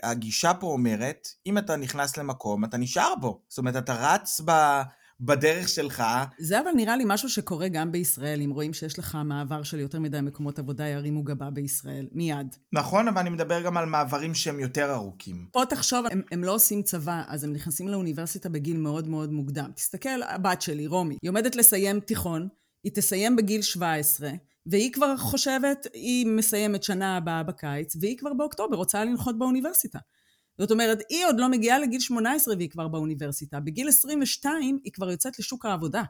הגישה 0.03 0.53
פה 0.53 0.67
אומרת, 0.67 1.27
אם 1.45 1.57
אתה 1.57 1.75
נכנס 1.75 2.17
למקום, 2.17 2.65
אתה 2.65 2.77
נשאר 2.77 3.13
בו. 3.21 3.41
זאת 3.49 3.57
אומרת, 3.57 3.75
אתה 3.75 3.93
רץ 3.93 4.41
ב... 4.45 4.51
בדרך 5.19 5.69
שלך. 5.69 6.03
זה 6.37 6.59
אבל 6.59 6.71
נראה 6.75 6.97
לי 6.97 7.03
משהו 7.07 7.29
שקורה 7.29 7.67
גם 7.67 7.91
בישראל, 7.91 8.41
אם 8.41 8.49
רואים 8.49 8.73
שיש 8.73 8.99
לך 8.99 9.17
מעבר 9.25 9.63
של 9.63 9.79
יותר 9.79 9.99
מדי 9.99 10.21
מקומות 10.21 10.59
עבודה, 10.59 10.87
ירימו 10.87 11.23
גבה 11.23 11.49
בישראל, 11.49 12.07
מיד. 12.11 12.55
נכון, 12.73 13.07
אבל 13.07 13.19
אני 13.19 13.29
מדבר 13.29 13.61
גם 13.61 13.77
על 13.77 13.85
מעברים 13.85 14.33
שהם 14.33 14.59
יותר 14.59 14.93
ארוכים. 14.93 15.47
פה 15.51 15.63
תחשוב, 15.69 16.05
הם, 16.11 16.21
הם 16.31 16.43
לא 16.43 16.55
עושים 16.55 16.83
צבא, 16.83 17.23
אז 17.27 17.43
הם 17.43 17.53
נכנסים 17.53 17.87
לאוניברסיטה 17.87 18.49
בגיל 18.49 18.77
מאוד 18.77 19.07
מאוד 19.07 19.31
מוקדם. 19.31 19.71
תסתכל, 19.75 20.23
הבת 20.27 20.61
שלי, 20.61 20.87
רומי, 20.87 21.17
היא 21.21 21.29
עומדת 21.29 21.55
לסיים 21.55 21.99
תיכון, 21.99 22.47
היא 22.83 22.91
תסיים 22.95 23.35
בגיל 23.35 23.61
17, 23.61 24.29
והיא 24.65 24.93
כבר 24.93 25.17
חושבת, 25.17 25.87
היא 25.93 26.27
מסיימת 26.27 26.83
שנה 26.83 27.17
הבאה 27.17 27.43
בקיץ, 27.43 27.95
והיא 28.01 28.17
כבר 28.17 28.33
באוקטובר 28.33 28.75
רוצה 28.75 29.03
לנחות 29.03 29.39
באוניברסיטה. 29.39 29.99
זאת 30.57 30.71
אומרת, 30.71 30.97
היא 31.09 31.25
עוד 31.25 31.35
לא 31.39 31.49
מגיעה 31.49 31.79
לגיל 31.79 31.99
18 31.99 32.55
והיא 32.55 32.69
כבר 32.69 32.87
באוניברסיטה. 32.87 33.59
בגיל 33.59 33.87
22 33.87 34.79
היא 34.83 34.93
כבר 34.93 35.11
יוצאת 35.11 35.39
לשוק 35.39 35.65
העבודה. 35.65 36.03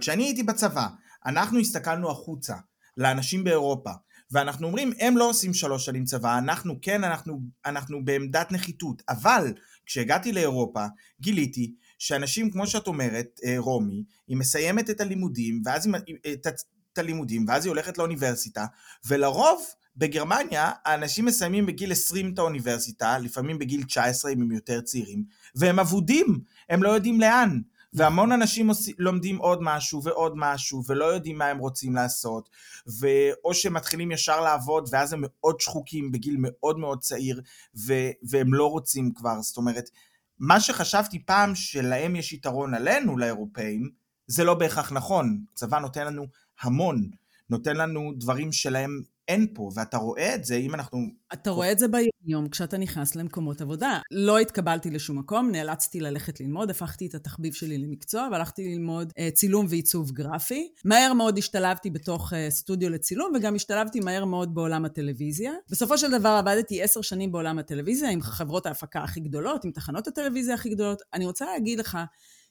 כשאני 0.00 0.24
הייתי 0.24 0.42
בצבא, 0.42 0.86
אנחנו 1.26 1.58
הסתכלנו 1.58 2.10
החוצה, 2.10 2.54
לאנשים 2.96 3.44
באירופה, 3.44 3.90
ואנחנו 4.30 4.66
אומרים, 4.66 4.92
הם 5.00 5.16
לא 5.16 5.28
עושים 5.28 5.54
שלוש 5.54 5.84
שנים 5.84 6.04
צבא, 6.04 6.38
אנחנו 6.38 6.78
כן, 6.82 7.04
אנחנו, 7.04 7.40
אנחנו 7.66 8.04
בעמדת 8.04 8.52
נחיתות. 8.52 9.02
אבל 9.08 9.52
כשהגעתי 9.86 10.32
לאירופה, 10.32 10.86
גיליתי 11.20 11.74
שאנשים, 11.98 12.50
כמו 12.50 12.66
שאת 12.66 12.86
אומרת, 12.86 13.40
אה, 13.44 13.54
רומי, 13.58 14.04
היא 14.28 14.36
מסיימת 14.36 14.90
את 14.90 15.00
הלימודים, 15.00 15.62
ואז 15.64 15.86
היא, 15.86 16.16
את, 16.32 16.46
את 16.92 16.98
הלימודים, 16.98 17.44
ואז 17.48 17.64
היא 17.64 17.70
הולכת 17.70 17.98
לאוניברסיטה, 17.98 18.66
ולרוב 19.06 19.64
בגרמניה 19.96 20.70
האנשים 20.84 21.24
מסיימים 21.24 21.66
בגיל 21.66 21.92
20 21.92 22.32
את 22.34 22.38
האוניברסיטה, 22.38 23.18
לפעמים 23.18 23.58
בגיל 23.58 23.84
19 23.84 24.32
אם 24.32 24.42
הם 24.42 24.52
יותר 24.52 24.80
צעירים, 24.80 25.24
והם 25.54 25.78
אבודים, 25.78 26.40
הם 26.68 26.82
לא 26.82 26.88
יודעים 26.88 27.20
לאן. 27.20 27.60
והמון 27.94 28.32
אנשים 28.32 28.70
לומדים 28.98 29.36
עוד 29.36 29.58
משהו 29.62 30.02
ועוד 30.04 30.32
משהו 30.36 30.82
ולא 30.86 31.04
יודעים 31.04 31.38
מה 31.38 31.46
הם 31.46 31.58
רוצים 31.58 31.94
לעשות. 31.94 32.48
ואו 32.86 33.54
שהם 33.54 33.74
מתחילים 33.74 34.12
ישר 34.12 34.40
לעבוד 34.40 34.88
ואז 34.92 35.12
הם 35.12 35.20
מאוד 35.22 35.60
שחוקים 35.60 36.12
בגיל 36.12 36.36
מאוד 36.38 36.78
מאוד 36.78 37.00
צעיר 37.00 37.40
ו- 37.86 38.10
והם 38.22 38.54
לא 38.54 38.70
רוצים 38.70 39.12
כבר. 39.14 39.42
זאת 39.42 39.56
אומרת 39.56 39.90
מה 40.38 40.60
שחשבתי 40.60 41.24
פעם 41.24 41.54
שלהם 41.54 42.16
יש 42.16 42.32
יתרון 42.32 42.74
עלינו 42.74 43.18
לאירופאים 43.18 43.90
זה 44.26 44.44
לא 44.44 44.54
בהכרח 44.54 44.92
נכון. 44.92 45.44
צבא 45.54 45.78
נותן 45.78 46.06
לנו 46.06 46.26
המון. 46.60 47.10
נותן 47.50 47.76
לנו 47.76 48.12
דברים 48.16 48.52
שלהם 48.52 49.02
אין 49.28 49.46
פה, 49.54 49.70
ואתה 49.74 49.96
רואה 49.96 50.34
את 50.34 50.44
זה, 50.44 50.56
אם 50.56 50.74
אנחנו... 50.74 50.98
אתה 51.32 51.50
רואה 51.50 51.72
את 51.72 51.78
זה 51.78 51.86
ביום 51.88 52.48
כשאתה 52.48 52.78
נכנס 52.78 53.16
למקומות 53.16 53.60
עבודה. 53.60 54.00
לא 54.10 54.38
התקבלתי 54.38 54.90
לשום 54.90 55.18
מקום, 55.18 55.50
נאלצתי 55.50 56.00
ללכת 56.00 56.40
ללמוד, 56.40 56.70
הפכתי 56.70 57.06
את 57.06 57.14
התחביב 57.14 57.52
שלי 57.52 57.78
למקצוע, 57.78 58.28
והלכתי 58.32 58.74
ללמוד 58.74 59.12
uh, 59.12 59.34
צילום 59.34 59.66
ועיצוב 59.68 60.10
גרפי. 60.10 60.68
מהר 60.84 61.12
מאוד 61.12 61.38
השתלבתי 61.38 61.90
בתוך 61.90 62.32
uh, 62.32 62.36
סטודיו 62.50 62.90
לצילום, 62.90 63.32
וגם 63.36 63.54
השתלבתי 63.54 64.00
מהר 64.00 64.24
מאוד 64.24 64.54
בעולם 64.54 64.84
הטלוויזיה. 64.84 65.52
בסופו 65.70 65.98
של 65.98 66.10
דבר 66.10 66.28
עבדתי 66.28 66.82
עשר 66.82 67.02
שנים 67.02 67.32
בעולם 67.32 67.58
הטלוויזיה, 67.58 68.10
עם 68.10 68.20
חברות 68.22 68.66
ההפקה 68.66 69.02
הכי 69.02 69.20
גדולות, 69.20 69.64
עם 69.64 69.70
תחנות 69.70 70.08
הטלוויזיה 70.08 70.54
הכי 70.54 70.68
גדולות. 70.68 71.02
אני 71.14 71.26
רוצה 71.26 71.44
להגיד 71.44 71.78
לך 71.78 71.98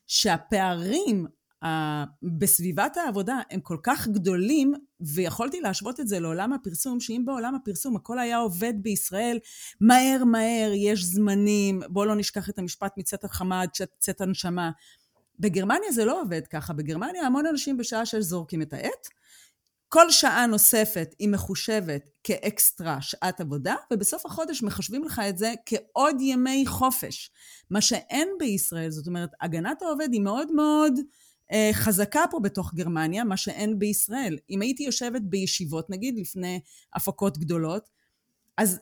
שהפערים 0.07 1.25
בסביבת 2.37 2.97
העבודה 2.97 3.39
הם 3.49 3.59
כל 3.59 3.77
כך 3.83 4.07
גדולים, 4.07 4.73
ויכולתי 5.01 5.61
להשוות 5.61 5.99
את 5.99 6.07
זה 6.07 6.19
לעולם 6.19 6.53
הפרסום, 6.53 6.99
שאם 6.99 7.23
בעולם 7.25 7.55
הפרסום 7.55 7.95
הכל 7.95 8.19
היה 8.19 8.37
עובד 8.37 8.73
בישראל, 8.75 9.39
מהר 9.81 10.23
מהר, 10.23 10.71
יש 10.75 11.03
זמנים, 11.03 11.81
בואו 11.89 12.05
לא 12.05 12.15
נשכח 12.15 12.49
את 12.49 12.59
המשפט 12.59 12.93
מצאת 12.97 13.23
החמה 13.23 13.61
עד 13.61 13.69
צאת 13.99 14.21
הנשמה. 14.21 14.71
בגרמניה 15.39 15.91
זה 15.91 16.05
לא 16.05 16.21
עובד 16.21 16.47
ככה, 16.47 16.73
בגרמניה 16.73 17.25
המון 17.25 17.45
אנשים 17.45 17.77
בשעה 17.77 18.05
שש 18.05 18.15
זורקים 18.19 18.61
את 18.61 18.73
העט, 18.73 19.07
כל 19.93 20.11
שעה 20.11 20.45
נוספת 20.45 21.15
היא 21.19 21.29
מחושבת 21.29 22.01
כאקסטרה 22.23 23.01
שעת 23.01 23.41
עבודה, 23.41 23.75
ובסוף 23.93 24.25
החודש 24.25 24.63
מחשבים 24.63 25.03
לך 25.03 25.21
את 25.29 25.37
זה 25.37 25.53
כעוד 25.65 26.15
ימי 26.21 26.63
חופש. 26.67 27.31
מה 27.69 27.81
שאין 27.81 28.27
בישראל, 28.39 28.91
זאת 28.91 29.07
אומרת, 29.07 29.29
הגנת 29.41 29.81
העובד 29.81 30.09
היא 30.11 30.21
מאוד 30.21 30.51
מאוד 30.51 30.93
חזקה 31.73 32.23
פה 32.31 32.39
בתוך 32.39 32.73
גרמניה, 32.73 33.23
מה 33.23 33.37
שאין 33.37 33.79
בישראל. 33.79 34.37
אם 34.49 34.61
הייתי 34.61 34.83
יושבת 34.83 35.21
בישיבות, 35.21 35.89
נגיד, 35.89 36.19
לפני 36.19 36.59
הפקות 36.93 37.37
גדולות, 37.37 37.89
אז 38.57 38.79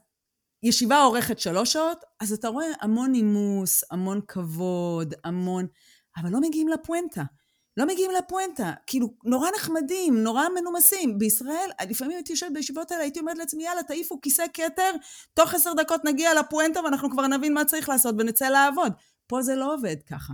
ישיבה 0.63 1.03
אורכת 1.03 1.39
שלוש 1.39 1.73
שעות, 1.73 2.03
אז 2.19 2.33
אתה 2.33 2.47
רואה 2.47 2.65
המון 2.81 3.11
נימוס, 3.11 3.83
המון 3.91 4.21
כבוד, 4.27 5.13
המון... 5.23 5.67
אבל 6.17 6.29
לא 6.29 6.41
מגיעים 6.41 6.67
לפואנטה. 6.67 7.23
לא 7.77 7.87
מגיעים 7.87 8.11
לפואנטה. 8.11 8.73
כאילו, 8.87 9.13
נורא 9.23 9.49
נחמדים, 9.55 10.23
נורא 10.23 10.43
מנומסים. 10.59 11.17
בישראל, 11.17 11.69
לפעמים 11.89 12.15
הייתי 12.15 12.33
יושבת 12.33 12.51
בישיבות 12.53 12.91
האלה, 12.91 13.03
הייתי 13.03 13.19
אומרת 13.19 13.37
לעצמי, 13.37 13.63
יאללה, 13.63 13.83
תעיפו 13.83 14.21
כיסא 14.21 14.43
כתר, 14.53 14.91
תוך 15.33 15.53
עשר 15.53 15.73
דקות 15.73 16.05
נגיע 16.05 16.33
לפואנטה 16.33 16.79
ואנחנו 16.83 17.09
כבר 17.09 17.27
נבין 17.27 17.53
מה 17.53 17.65
צריך 17.65 17.89
לעשות 17.89 18.15
ונצא 18.19 18.49
לעבוד. 18.49 18.93
פה 19.27 19.41
זה 19.41 19.55
לא 19.55 19.73
עובד 19.73 19.95
ככה. 20.09 20.33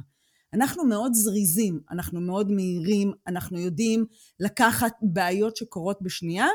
אנחנו 0.55 0.85
מאוד 0.85 1.13
זריזים, 1.13 1.79
אנחנו 1.91 2.21
מאוד 2.21 2.51
מהירים, 2.51 3.11
אנחנו 3.27 3.59
יודעים 3.59 4.05
לקחת 4.39 4.93
בעיות 5.01 5.57
שקורות 5.57 6.01
בשנייה 6.01 6.47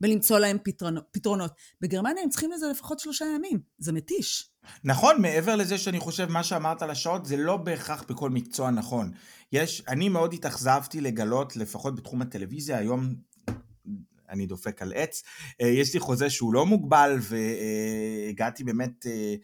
ולמצוא 0.00 0.38
להם 0.38 0.56
פתרונות. 0.64 1.04
פתרונות. 1.10 1.52
בגרמניה 1.80 2.22
הם 2.22 2.28
צריכים 2.28 2.50
לזה 2.52 2.66
לפחות 2.70 2.98
שלושה 2.98 3.24
ימים, 3.36 3.60
זה 3.78 3.92
מתיש. 3.92 4.50
נכון, 4.84 5.22
מעבר 5.22 5.56
לזה 5.56 5.78
שאני 5.78 6.00
חושב 6.00 6.26
מה 6.30 6.44
שאמרת 6.44 6.82
על 6.82 6.90
השעות, 6.90 7.26
זה 7.26 7.36
לא 7.36 7.56
בהכרח 7.56 8.04
בכל 8.08 8.30
מקצוע 8.30 8.70
נכון. 8.70 9.12
יש, 9.52 9.82
אני 9.88 10.08
מאוד 10.08 10.32
התאכזבתי 10.32 11.00
לגלות, 11.00 11.56
לפחות 11.56 11.94
בתחום 11.94 12.22
הטלוויזיה, 12.22 12.78
היום 12.78 13.14
אני 14.30 14.46
דופק 14.46 14.82
על 14.82 14.92
עץ, 14.96 15.22
אה, 15.60 15.68
יש 15.68 15.94
לי 15.94 16.00
חוזה 16.00 16.30
שהוא 16.30 16.54
לא 16.54 16.66
מוגבל 16.66 17.18
והגעתי 17.20 18.64
באמת 18.64 19.06
אה, 19.06 19.34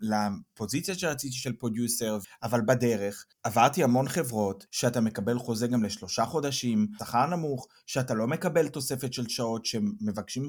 לפוזיציה 0.00 0.94
שרציתי 0.94 1.36
של 1.36 1.52
פרודיוסר, 1.52 2.18
אבל 2.42 2.60
בדרך 2.60 3.26
עברתי 3.42 3.84
המון 3.84 4.08
חברות 4.08 4.66
שאתה 4.70 5.00
מקבל 5.00 5.38
חוזה 5.38 5.66
גם 5.66 5.82
לשלושה 5.82 6.24
חודשים, 6.24 6.86
שכר 6.98 7.26
נמוך, 7.26 7.66
שאתה 7.86 8.14
לא 8.14 8.26
מקבל 8.26 8.68
תוספת 8.68 9.12
של 9.12 9.28
שעות 9.28 9.66
שמבקשים, 9.66 10.48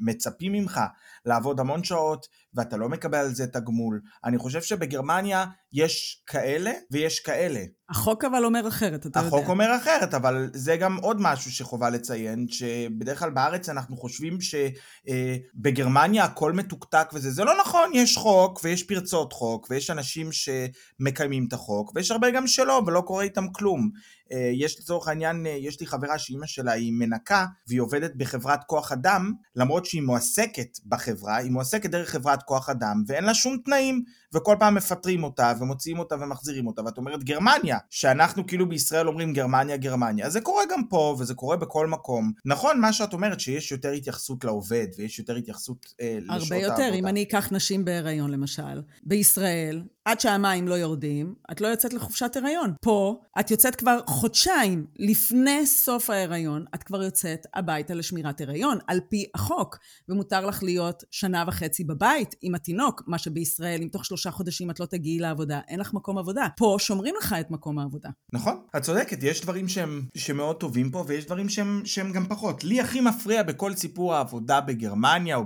מצפים 0.00 0.52
ממך 0.52 0.80
לעבוד 1.24 1.60
המון 1.60 1.84
שעות 1.84 2.26
ואתה 2.54 2.76
לא 2.76 2.88
מקבל 2.88 3.18
על 3.18 3.34
זה 3.34 3.46
תגמול. 3.46 4.00
אני 4.24 4.38
חושב 4.38 4.62
שבגרמניה 4.62 5.46
יש 5.72 6.22
כאלה 6.26 6.72
ויש 6.90 7.20
כאלה. 7.20 7.60
החוק 7.90 8.24
אבל 8.24 8.44
אומר 8.44 8.68
אחרת, 8.68 9.06
אתה 9.06 9.18
החוק 9.18 9.32
יודע. 9.32 9.36
החוק 9.36 9.50
אומר 9.50 9.76
אחרת, 9.76 10.14
אבל 10.14 10.50
זה 10.54 10.76
גם 10.76 10.96
עוד 10.96 11.16
משהו 11.20 11.52
שחובה 11.52 11.90
לציין, 11.90 12.46
שבדרך 12.48 13.18
כלל 13.18 13.30
בארץ 13.30 13.68
אנחנו 13.68 13.96
חושבים 13.96 14.38
שבגרמניה 14.40 16.22
אה, 16.22 16.28
הכל 16.28 16.52
מתוקתק 16.52 17.08
וזה, 17.12 17.30
זה 17.30 17.44
לא 17.44 17.52
נכון, 17.60 17.90
יש 17.94 18.16
חוק 18.16 18.60
ויש 18.64 18.82
פרצות 18.82 19.32
חוק 19.32 19.66
ויש 19.70 19.90
אנשים 19.90 20.28
שמקיימים 20.32 21.44
את 21.48 21.52
החוק 21.52 21.92
ויש 21.94 22.10
הרבה 22.10 22.30
גם 22.30 22.46
שלא 22.46 22.82
ולא 22.86 23.00
קורה 23.00 23.24
איתם 23.24 23.46
כלום. 23.52 23.90
אה, 24.32 24.50
יש 24.54 24.80
לצורך 24.80 25.08
העניין, 25.08 25.46
אה, 25.46 25.50
יש 25.50 25.80
לי 25.80 25.86
חברה 25.86 26.18
שאימא 26.18 26.46
שלה 26.46 26.72
היא 26.72 26.92
מנקה 26.92 27.46
והיא 27.68 27.80
עובדת 27.80 28.12
בחברת 28.16 28.64
כוח 28.64 28.92
אדם, 28.92 29.32
למרות 29.56 29.86
שהיא 29.86 30.02
מועסקת 30.02 30.78
בחברה, 30.86 31.36
היא 31.36 31.50
מועסקת 31.50 31.90
דרך 31.90 32.10
חברת 32.10 32.42
כוח 32.42 32.70
אדם 32.70 33.02
ואין 33.06 33.24
לה 33.24 33.34
שום 33.34 33.56
תנאים 33.64 34.04
וכל 34.36 34.56
פעם 34.58 34.74
מפטרים 34.74 35.24
אותה 35.24 35.52
ומוציאים 35.60 35.98
אותה 35.98 36.14
ומחזירים 36.14 36.66
אותה 36.66 36.82
ואת 36.84 36.96
אומרת 36.98 37.24
גרמניה, 37.24 37.78
שאנחנו 37.90 38.46
כאילו 38.46 38.68
בישראל 38.68 39.08
אומרים 39.08 39.32
גרמניה 39.32 39.76
גרמניה, 39.76 40.26
אז 40.26 40.32
זה 40.32 40.40
קורה 40.40 40.62
גם 40.70 40.84
פה 40.88 41.16
וזה 41.18 41.34
קורה 41.34 41.56
בכל 41.56 41.86
מקום. 41.86 42.32
נכון 42.44 42.80
מה 42.80 42.92
שאת 42.92 43.12
אומרת 43.12 43.40
שיש 43.40 43.72
יותר 43.72 43.90
התייחסות 43.90 44.44
לעובד 44.44 44.86
ויש 44.98 45.18
יותר 45.18 45.36
התייחסות 45.36 45.86
אה, 46.00 46.18
לשעות 46.20 46.52
העבודה. 46.52 46.56
הרבה 46.56 46.84
יותר, 46.84 46.98
אם 46.98 47.06
אני 47.06 47.22
אקח 47.22 47.52
נשים 47.52 47.84
בהיריון 47.84 48.30
למשל, 48.30 48.82
בישראל, 49.02 49.82
עד 50.06 50.20
שהמים 50.20 50.68
לא 50.68 50.74
יורדים, 50.74 51.34
את 51.52 51.60
לא 51.60 51.66
יוצאת 51.66 51.92
לחופשת 51.92 52.36
הריון. 52.36 52.74
פה, 52.80 53.20
את 53.40 53.50
יוצאת 53.50 53.76
כבר 53.76 53.98
חודשיים 54.06 54.86
לפני 54.98 55.66
סוף 55.66 56.10
ההיריון, 56.10 56.64
את 56.74 56.82
כבר 56.82 57.02
יוצאת 57.02 57.46
הביתה 57.54 57.94
לשמירת 57.94 58.40
הריון, 58.40 58.78
על 58.86 59.00
פי 59.08 59.26
החוק, 59.34 59.78
ומותר 60.08 60.46
לך 60.46 60.62
להיות 60.62 61.04
שנה 61.10 61.44
וחצי 61.48 61.84
בבית 61.84 62.34
עם 62.42 62.54
התינוק, 62.54 63.02
מה 63.06 63.18
שבישראל, 63.18 63.82
אם 63.82 63.88
תוך 63.88 64.04
שלושה 64.04 64.30
חודשים 64.30 64.70
את 64.70 64.80
לא 64.80 64.86
תגיעי 64.86 65.18
לעבודה, 65.18 65.60
אין 65.68 65.80
לך 65.80 65.94
מקום 65.94 66.18
עבודה. 66.18 66.46
פה 66.56 66.76
שומרים 66.78 67.14
לך 67.20 67.34
את 67.40 67.50
מקום 67.50 67.78
העבודה. 67.78 68.08
נכון, 68.32 68.62
את 68.76 68.82
צודקת, 68.82 69.22
יש 69.22 69.42
דברים 69.42 69.68
שהם, 69.68 70.02
שמאוד 70.16 70.56
טובים 70.56 70.90
פה, 70.90 71.04
ויש 71.06 71.26
דברים 71.26 71.48
שהם, 71.48 71.82
שהם 71.84 72.12
גם 72.12 72.26
פחות. 72.28 72.64
לי 72.64 72.80
הכי 72.80 73.00
מפריע 73.00 73.42
בכל 73.42 73.74
סיפור 73.74 74.14
העבודה 74.14 74.60
בגרמניה 74.60 75.36
או 75.36 75.44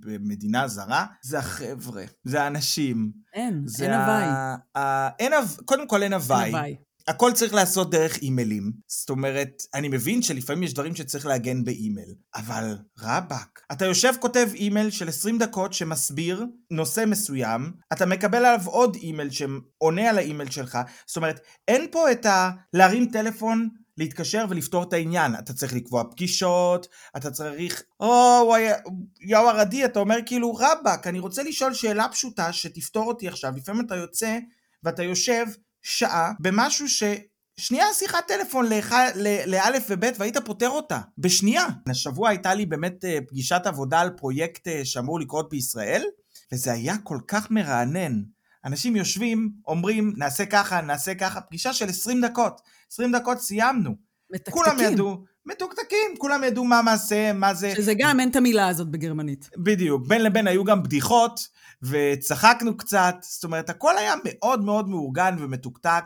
במדינה 0.00 0.68
זרה, 0.68 1.06
זה 1.22 1.38
החבר'ה, 1.38 2.04
זה 2.24 2.42
האנשים. 2.42 3.12
אין, 3.34 3.64
אין 3.82 4.01
הוואי. 4.04 5.08
אין, 5.18 5.32
קודם 5.64 5.88
כל 5.88 6.02
אין 6.02 6.12
הוואי. 6.12 6.44
אין 6.44 6.54
הוואי. 6.54 6.76
הכל 7.08 7.32
צריך 7.32 7.54
לעשות 7.54 7.90
דרך 7.90 8.16
אימיילים. 8.16 8.72
זאת 8.86 9.10
אומרת, 9.10 9.62
אני 9.74 9.88
מבין 9.88 10.22
שלפעמים 10.22 10.62
יש 10.62 10.74
דברים 10.74 10.96
שצריך 10.96 11.26
להגן 11.26 11.64
באימייל, 11.64 12.14
אבל 12.34 12.76
רבאק. 13.00 13.60
אתה 13.72 13.84
יושב 13.84 14.12
כותב 14.20 14.48
אימייל 14.54 14.90
של 14.90 15.08
20 15.08 15.38
דקות 15.38 15.72
שמסביר 15.72 16.46
נושא 16.70 17.04
מסוים, 17.06 17.72
אתה 17.92 18.06
מקבל 18.06 18.38
עליו 18.38 18.60
עוד 18.64 18.96
אימייל 18.96 19.30
שעונה 19.30 20.10
על 20.10 20.18
האימייל 20.18 20.50
שלך, 20.50 20.78
זאת 21.06 21.16
אומרת, 21.16 21.40
אין 21.68 21.86
פה 21.90 22.12
את 22.12 22.26
ה... 22.26 22.50
להרים 22.72 23.08
טלפון 23.12 23.68
להתקשר 23.98 24.44
ולפתור 24.48 24.82
את 24.82 24.92
העניין. 24.92 25.34
אתה 25.34 25.52
צריך 25.52 25.74
לקבוע 25.74 26.04
פגישות, 26.10 26.88
אתה 27.16 27.30
צריך... 27.30 27.82
או, 28.00 28.54
יאו 29.20 29.48
ערדי, 29.48 29.84
אתה 29.84 30.00
אומר 30.00 30.16
כאילו, 30.26 30.54
רבאק, 30.54 31.06
אני 31.06 31.18
רוצה 31.18 31.42
לשאול 31.42 31.74
שאלה 31.74 32.08
פשוטה 32.08 32.52
שתפתור 32.52 33.04
אותי 33.04 33.28
עכשיו. 33.28 33.52
לפעמים 33.56 33.86
אתה 33.86 33.96
יוצא 33.96 34.38
ואתה 34.82 35.02
יושב 35.02 35.46
שעה 35.82 36.32
במשהו 36.40 36.88
ש... 36.88 37.02
שנייה 37.56 37.86
שיחת 37.94 38.28
טלפון 38.28 38.68
לאלף 39.46 39.86
וב' 39.88 40.04
והיית 40.18 40.36
פותר 40.36 40.68
אותה, 40.68 41.00
בשנייה. 41.18 41.66
השבוע 41.88 42.28
הייתה 42.28 42.54
לי 42.54 42.66
באמת 42.66 43.04
אה, 43.04 43.18
פגישת 43.28 43.62
עבודה 43.64 44.00
על 44.00 44.10
פרויקט 44.10 44.68
אה, 44.68 44.84
שאמור 44.84 45.20
לקרות 45.20 45.48
בישראל, 45.50 46.02
וזה 46.52 46.72
היה 46.72 46.94
כל 47.04 47.18
כך 47.28 47.50
מרענן. 47.50 48.22
אנשים 48.64 48.96
יושבים, 48.96 49.52
אומרים, 49.66 50.12
נעשה 50.16 50.46
ככה, 50.46 50.80
נעשה 50.80 51.14
ככה, 51.14 51.40
פגישה 51.40 51.72
של 51.72 51.88
20 51.88 52.24
דקות. 52.24 52.60
20 52.92 53.12
דקות 53.12 53.38
סיימנו. 53.38 54.11
מתקתקים. 54.32 54.52
כולם 54.52 54.76
ידעו, 54.80 55.24
מתוקתקים, 55.46 56.16
כולם 56.18 56.44
ידעו 56.44 56.64
מה 56.64 56.82
מעשה, 56.82 57.32
מה 57.32 57.54
זה. 57.54 57.72
שזה 57.76 57.92
גם, 57.98 58.20
אין 58.20 58.30
את 58.30 58.36
המילה 58.36 58.68
הזאת 58.68 58.88
בגרמנית. 58.88 59.50
בדיוק, 59.56 60.06
בין 60.06 60.22
לבין 60.22 60.46
היו 60.46 60.64
גם 60.64 60.82
בדיחות, 60.82 61.48
וצחקנו 61.82 62.76
קצת, 62.76 63.14
זאת 63.20 63.44
אומרת, 63.44 63.70
הכל 63.70 63.98
היה 63.98 64.14
מאוד 64.24 64.64
מאוד 64.64 64.88
מאורגן 64.88 65.36
ומתוקתק, 65.38 66.04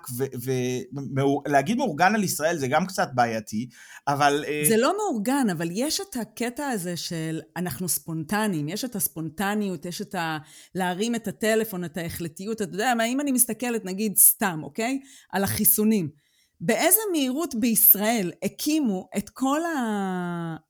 ולהגיד 1.46 1.76
מאורגן 1.76 2.14
על 2.14 2.24
ישראל 2.24 2.58
זה 2.58 2.68
גם 2.68 2.86
קצת 2.86 3.08
בעייתי, 3.14 3.68
אבל... 4.08 4.44
אה, 4.48 4.62
זה 4.68 4.76
לא 4.76 4.92
מאורגן, 4.96 5.46
אבל 5.52 5.68
יש 5.72 6.00
את 6.00 6.16
הקטע 6.16 6.68
הזה 6.68 6.96
של 6.96 7.40
אנחנו 7.56 7.88
ספונטניים, 7.88 8.68
יש 8.68 8.84
את 8.84 8.96
הספונטניות, 8.96 9.84
יש 9.84 10.02
את 10.02 10.14
ה... 10.14 10.38
להרים 10.74 11.14
את 11.14 11.28
הטלפון, 11.28 11.84
את 11.84 11.96
ההחלטיות, 11.96 12.62
אתה 12.62 12.74
יודע 12.74 12.92
מה, 12.96 13.04
אם 13.04 13.20
אני 13.20 13.32
מסתכלת, 13.32 13.84
נגיד 13.84 14.16
סתם, 14.16 14.60
אוקיי? 14.62 15.00
על 15.32 15.44
החיסונים. 15.44 16.25
באיזה 16.60 17.00
מהירות 17.12 17.54
בישראל 17.54 18.32
הקימו 18.42 19.08
את 19.16 19.30
כל 19.30 19.60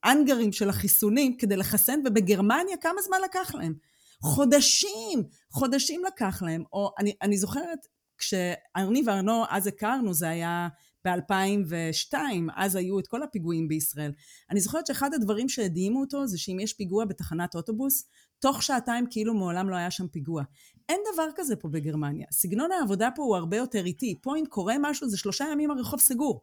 האנגרים 0.03 0.51
של 0.51 0.69
החיסונים 0.69 1.37
כדי 1.37 1.57
לחסן, 1.57 1.99
ובגרמניה 2.05 2.77
כמה 2.77 3.01
זמן 3.01 3.17
לקח 3.25 3.55
להם? 3.55 3.73
חודשים, 4.21 5.23
חודשים 5.51 6.01
לקח 6.05 6.41
להם. 6.45 6.63
או 6.73 6.91
אני, 6.99 7.13
אני 7.21 7.37
זוכרת, 7.37 7.79
כשאני 8.17 9.03
וארנו 9.05 9.43
אז 9.49 9.67
הכרנו, 9.67 10.13
זה 10.13 10.29
היה 10.29 10.67
ב-2002, 11.05 12.13
אז 12.55 12.75
היו 12.75 12.99
את 12.99 13.07
כל 13.07 13.23
הפיגועים 13.23 13.67
בישראל. 13.67 14.11
אני 14.51 14.59
זוכרת 14.59 14.87
שאחד 14.87 15.13
הדברים 15.13 15.49
שהדהימו 15.49 15.99
אותו 16.01 16.27
זה 16.27 16.37
שאם 16.37 16.59
יש 16.59 16.73
פיגוע 16.73 17.05
בתחנת 17.05 17.55
אוטובוס, 17.55 18.03
תוך 18.39 18.63
שעתיים 18.63 19.05
כאילו 19.09 19.33
מעולם 19.33 19.69
לא 19.69 19.75
היה 19.75 19.91
שם 19.91 20.07
פיגוע. 20.07 20.43
אין 20.89 20.99
דבר 21.13 21.27
כזה 21.35 21.55
פה 21.55 21.67
בגרמניה. 21.67 22.27
סגנון 22.31 22.71
העבודה 22.71 23.09
פה 23.15 23.23
הוא 23.23 23.35
הרבה 23.35 23.57
יותר 23.57 23.85
איטי. 23.85 24.15
פה 24.21 24.37
אם 24.37 24.45
קורה 24.49 24.75
משהו 24.79 25.09
זה 25.09 25.17
שלושה 25.17 25.45
ימים 25.51 25.71
הרחוב 25.71 25.99
סגור. 25.99 26.41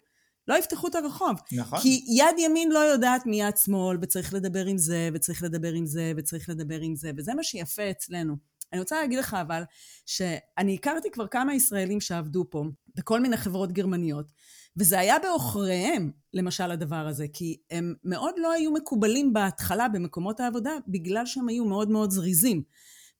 לא 0.48 0.58
יפתחו 0.58 0.88
את 0.88 0.94
הרחוב. 0.94 1.36
נכון. 1.52 1.78
כי 1.78 2.04
יד 2.08 2.38
ימין 2.38 2.72
לא 2.72 2.78
יודעת 2.78 3.26
מיד 3.26 3.56
שמאל, 3.64 3.98
וצריך 4.02 4.34
לדבר 4.34 4.66
עם 4.66 4.78
זה, 4.78 5.10
וצריך 5.14 5.42
לדבר 5.42 5.72
עם 5.72 5.86
זה, 5.86 6.12
וצריך 6.16 6.48
לדבר 6.48 6.80
עם 6.80 6.96
זה, 6.96 7.10
וזה 7.16 7.34
מה 7.34 7.42
שיפה 7.42 7.90
אצלנו. 7.90 8.36
אני 8.72 8.80
רוצה 8.80 9.00
להגיד 9.00 9.18
לך 9.18 9.36
אבל, 9.40 9.62
שאני 10.06 10.74
הכרתי 10.74 11.10
כבר 11.10 11.26
כמה 11.26 11.54
ישראלים 11.54 12.00
שעבדו 12.00 12.44
פה, 12.50 12.64
בכל 12.94 13.20
מיני 13.20 13.36
חברות 13.36 13.72
גרמניות, 13.72 14.32
וזה 14.76 14.98
היה 14.98 15.18
בעוכריהם, 15.18 16.10
למשל, 16.34 16.70
הדבר 16.70 17.06
הזה, 17.06 17.26
כי 17.32 17.56
הם 17.70 17.94
מאוד 18.04 18.34
לא 18.38 18.52
היו 18.52 18.72
מקובלים 18.72 19.32
בהתחלה 19.32 19.88
במקומות 19.88 20.40
העבודה, 20.40 20.72
בגלל 20.88 21.26
שהם 21.26 21.48
היו 21.48 21.64
מאוד 21.64 21.90
מאוד 21.90 22.10
זריזים. 22.10 22.62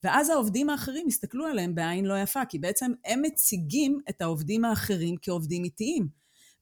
ואז 0.05 0.31
העובדים 0.31 0.71
האחרים 0.71 1.07
הסתכלו 1.07 1.47
עליהם 1.47 1.75
בעין 1.75 2.05
לא 2.05 2.19
יפה, 2.19 2.45
כי 2.45 2.59
בעצם 2.59 2.93
הם 3.05 3.23
מציגים 3.23 4.01
את 4.11 4.23
העובדים 4.23 4.65
האחרים 4.65 5.15
כעובדים 5.23 5.65
איטיים. 5.65 6.09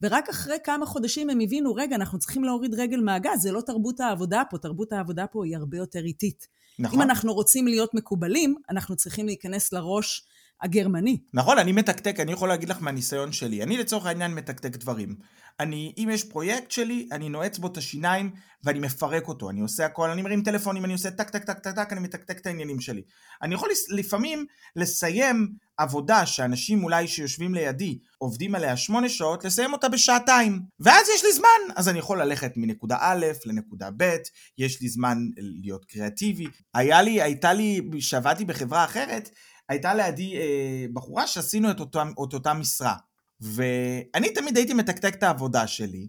ורק 0.02 0.28
אחרי 0.28 0.56
כמה 0.64 0.87
חודשים 0.87 1.30
הם 1.30 1.40
הבינו, 1.40 1.75
רגע, 1.75 1.96
אנחנו 1.96 2.18
צריכים 2.18 2.44
להוריד 2.44 2.75
רגל 2.75 3.00
מהגז, 3.00 3.42
זה 3.42 3.52
לא 3.52 3.61
תרבות 3.61 4.00
העבודה 4.00 4.42
פה, 4.50 4.58
תרבות 4.58 4.92
העבודה 4.92 5.26
פה 5.26 5.44
היא 5.44 5.56
הרבה 5.56 5.76
יותר 5.76 6.04
איטית. 6.04 6.46
נכון. 6.78 6.99
אם 6.99 7.02
אנחנו 7.02 7.34
רוצים 7.34 7.66
להיות 7.66 7.94
מקובלים, 7.94 8.54
אנחנו 8.70 8.96
צריכים 8.96 9.26
להיכנס 9.26 9.72
לראש 9.72 10.26
הגרמני. 10.62 11.19
נכון, 11.35 11.59
אני 11.59 11.73
מתקתק, 11.73 12.21
אני 12.21 12.33
יכול 12.33 12.49
להגיד 12.49 12.69
לך 12.69 12.78
מהניסיון 12.81 13.33
שלי. 13.33 13.62
אני 13.62 13.78
לצורך 13.78 14.07
העניין 14.07 14.35
מתקתק 14.35 14.76
דברים. 14.76 15.16
אני, 15.61 15.92
אם 15.99 16.09
יש 16.12 16.25
פרויקט 16.25 16.71
שלי, 16.71 17.09
אני 17.12 17.28
נועץ 17.28 17.59
בו 17.59 17.66
את 17.66 17.76
השיניים 17.76 18.31
ואני 18.64 18.78
מפרק 18.78 19.28
אותו. 19.28 19.50
אני 19.50 19.61
עושה 19.61 19.87
הכל, 19.87 20.11
אני 20.11 20.23
מרים 20.23 20.42
טלפונים, 20.42 20.85
אני 20.85 20.92
עושה 20.92 21.11
טק 21.11 21.31
טק 21.31 21.45
טק 21.45 21.59
טק 21.59 21.75
טק, 21.75 21.92
אני 21.92 22.00
מתקתק 22.00 22.38
את 22.38 22.47
העניינים 22.47 22.81
שלי. 22.81 23.02
אני 23.43 23.54
יכול 23.54 23.69
לפעמים 23.91 24.47
לסיים 24.76 25.49
עבודה 25.76 26.26
שאנשים 26.26 26.84
אולי 26.84 27.08
שיושבים 27.08 27.54
לידי 27.54 27.99
עובדים 28.19 28.54
עליה 28.54 28.76
שמונה 28.76 29.08
שעות, 29.08 29.45
לסיים 29.45 29.73
אותה 29.73 29.89
בשעתיים. 29.89 30.60
ואז 30.80 31.06
יש 31.15 31.25
לי 31.25 31.32
זמן, 31.32 31.75
אז 31.76 31.89
אני 31.89 31.99
יכול 31.99 32.23
ללכת 32.23 32.52
מנקודה 32.56 32.97
א' 33.00 33.26
לנקודה 33.47 33.89
ב', 33.97 34.17
יש 34.58 34.80
לי 34.80 34.89
זמן 34.89 35.19
להיות 35.36 35.84
קריאטיבי. 35.84 36.47
היה 36.75 37.02
לי, 37.02 37.23
הייתה 37.23 37.52
לי, 37.52 37.80
שעבדתי 38.00 38.45
בחברה 38.45 38.84
אחרת, 38.84 39.30
הייתה 39.68 39.94
לידי 39.94 40.36
אה, 40.36 40.86
בחורה 40.92 41.26
שעשינו 41.26 41.70
את, 41.70 41.80
אותה, 41.80 42.02
את 42.02 42.32
אותה 42.34 42.54
משרה. 42.54 42.94
ואני 43.40 44.32
תמיד 44.34 44.56
הייתי 44.56 44.75
מתקתק 44.75 45.14
את 45.14 45.22
העבודה 45.22 45.66
שלי, 45.66 46.08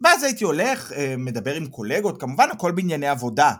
ואז 0.00 0.22
הייתי 0.22 0.44
הולך, 0.44 0.92
אה, 0.92 1.14
מדבר 1.18 1.54
עם 1.54 1.66
קולגות, 1.66 2.20
כמובן 2.20 2.48
הכל 2.50 2.72
בענייני 2.72 3.08
עבודה, 3.08 3.52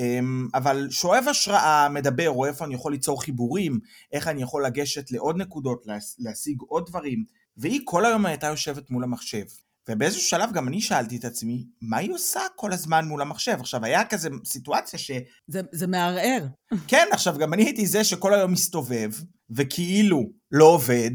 אה, 0.00 0.18
אבל 0.54 0.88
שואב 0.90 1.24
השראה, 1.30 1.88
מדבר, 1.88 2.28
רואה 2.28 2.48
איפה 2.48 2.64
אני 2.64 2.74
יכול 2.74 2.92
ליצור 2.92 3.22
חיבורים, 3.22 3.80
איך 4.12 4.28
אני 4.28 4.42
יכול 4.42 4.66
לגשת 4.66 5.10
לעוד 5.10 5.36
נקודות, 5.36 5.86
להשיג 6.18 6.60
עוד 6.60 6.86
דברים, 6.86 7.24
והיא 7.56 7.80
כל 7.84 8.04
היום 8.06 8.26
הייתה 8.26 8.46
יושבת 8.46 8.90
מול 8.90 9.04
המחשב. 9.04 9.44
ובאיזשהו 9.88 10.22
שלב 10.22 10.52
גם 10.52 10.68
אני 10.68 10.80
שאלתי 10.80 11.16
את 11.16 11.24
עצמי, 11.24 11.64
מה 11.80 11.96
היא 11.96 12.12
עושה 12.14 12.40
כל 12.56 12.72
הזמן 12.72 13.04
מול 13.04 13.22
המחשב? 13.22 13.56
עכשיו, 13.60 13.84
היה 13.84 14.04
כזה 14.04 14.28
סיטואציה 14.44 14.98
ש... 14.98 15.10
זה, 15.46 15.60
זה 15.72 15.86
מערער. 15.86 16.46
כן, 16.88 17.06
עכשיו, 17.12 17.38
גם 17.38 17.54
אני 17.54 17.62
הייתי 17.64 17.86
זה 17.86 18.04
שכל 18.04 18.34
היום 18.34 18.52
מסתובב, 18.52 19.10
וכאילו 19.50 20.30
לא 20.52 20.64
עובד, 20.64 21.10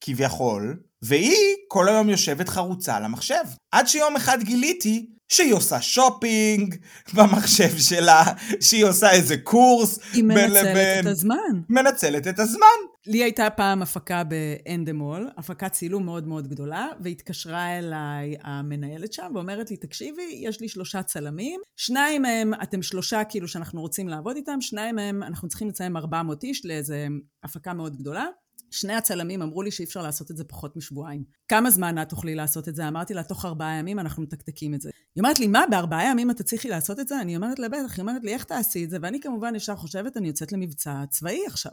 כביכול, 0.00 0.80
והיא 1.02 1.54
כל 1.68 1.88
היום 1.88 2.08
יושבת 2.08 2.48
חרוצה 2.48 2.96
על 2.96 3.04
המחשב. 3.04 3.44
עד 3.72 3.86
שיום 3.86 4.16
אחד 4.16 4.42
גיליתי 4.42 5.10
שהיא 5.28 5.54
עושה 5.54 5.80
שופינג 5.80 6.74
במחשב 7.14 7.78
שלה, 7.78 8.22
שהיא 8.60 8.84
עושה 8.84 9.10
איזה 9.10 9.36
קורס 9.36 9.98
בין 10.14 10.26
לבין. 10.26 10.36
היא 10.36 10.52
מנצלת 10.52 11.00
את 11.00 11.06
הזמן. 11.06 11.62
מנצלת 11.68 12.26
את 12.26 12.38
הזמן. 12.38 12.66
לי 13.06 13.22
הייתה 13.22 13.50
פעם 13.50 13.82
הפקה 13.82 14.22
באנדמול, 14.24 15.28
הפקת 15.36 15.72
צילום 15.72 16.04
מאוד 16.04 16.26
מאוד 16.26 16.48
גדולה, 16.48 16.86
והתקשרה 17.00 17.78
אליי 17.78 18.36
המנהלת 18.42 19.12
שם 19.12 19.30
ואומרת 19.34 19.70
לי, 19.70 19.76
תקשיבי, 19.76 20.40
יש 20.40 20.60
לי 20.60 20.68
שלושה 20.68 21.02
צלמים, 21.02 21.60
שניים 21.76 22.22
מהם, 22.22 22.54
אתם 22.62 22.82
שלושה 22.82 23.24
כאילו 23.24 23.48
שאנחנו 23.48 23.80
רוצים 23.80 24.08
לעבוד 24.08 24.36
איתם, 24.36 24.60
שניים 24.60 24.94
מהם, 24.94 25.22
אנחנו 25.22 25.48
צריכים 25.48 25.68
לציין 25.68 25.96
400 25.96 26.44
איש 26.44 26.66
לאיזה 26.66 27.06
הפקה 27.44 27.74
מאוד 27.74 27.96
גדולה. 27.96 28.26
שני 28.70 28.94
הצלמים 28.94 29.42
אמרו 29.42 29.62
לי 29.62 29.70
שאי 29.70 29.84
אפשר 29.84 30.02
לעשות 30.02 30.30
את 30.30 30.36
זה 30.36 30.44
פחות 30.44 30.76
משבועיים. 30.76 31.24
כמה 31.48 31.70
זמן 31.70 32.02
את 32.02 32.08
תוכלי 32.08 32.34
לעשות 32.34 32.68
את 32.68 32.74
זה? 32.74 32.88
אמרתי 32.88 33.14
לה, 33.14 33.22
תוך 33.22 33.44
ארבעה 33.44 33.78
ימים 33.78 33.98
אנחנו 33.98 34.22
מתקתקים 34.22 34.74
את 34.74 34.80
זה. 34.80 34.90
היא 35.14 35.22
אומרת 35.22 35.40
לי, 35.40 35.46
מה, 35.46 35.64
בארבעה 35.70 36.10
ימים 36.10 36.30
את 36.30 36.36
תצליחי 36.36 36.68
לעשות 36.68 37.00
את 37.00 37.08
זה? 37.08 37.20
אני 37.20 37.36
אומרת 37.36 37.58
לה, 37.58 37.68
בטח. 37.68 37.96
היא 37.96 38.00
אומרת 38.00 38.24
לי, 38.24 38.34
איך 38.34 38.44
תעשי 38.44 38.84
את 38.84 38.90
זה? 38.90 38.98
ואני 39.02 39.20
כמובן 39.20 39.54
ישר 39.54 39.76
חושבת, 39.76 40.16
אני 40.16 40.28
יוצאת 40.28 40.52
למבצע 40.52 41.04
צבאי 41.10 41.46
עכשיו. 41.46 41.72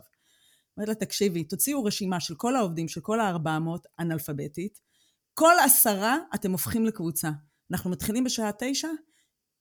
אומרת 0.78 0.90
לה, 0.90 0.96
תקשיבי, 0.96 1.44
תוציאו 1.44 1.84
רשימה 1.84 2.20
של 2.20 2.36
כל 2.36 2.56
העובדים, 2.56 2.88
של 2.88 3.02
כל 3.02 3.20
ה-400, 3.20 3.88
אנאלפביתית. 4.00 4.80
כל 5.34 5.54
עשרה 5.66 6.18
אתם 6.36 6.52
הופכים 6.52 6.86
לקבוצה. 6.86 7.30
אנחנו 7.72 7.90
מתחילים 7.90 8.24
בשעה 8.24 8.52
תשע, 8.60 8.88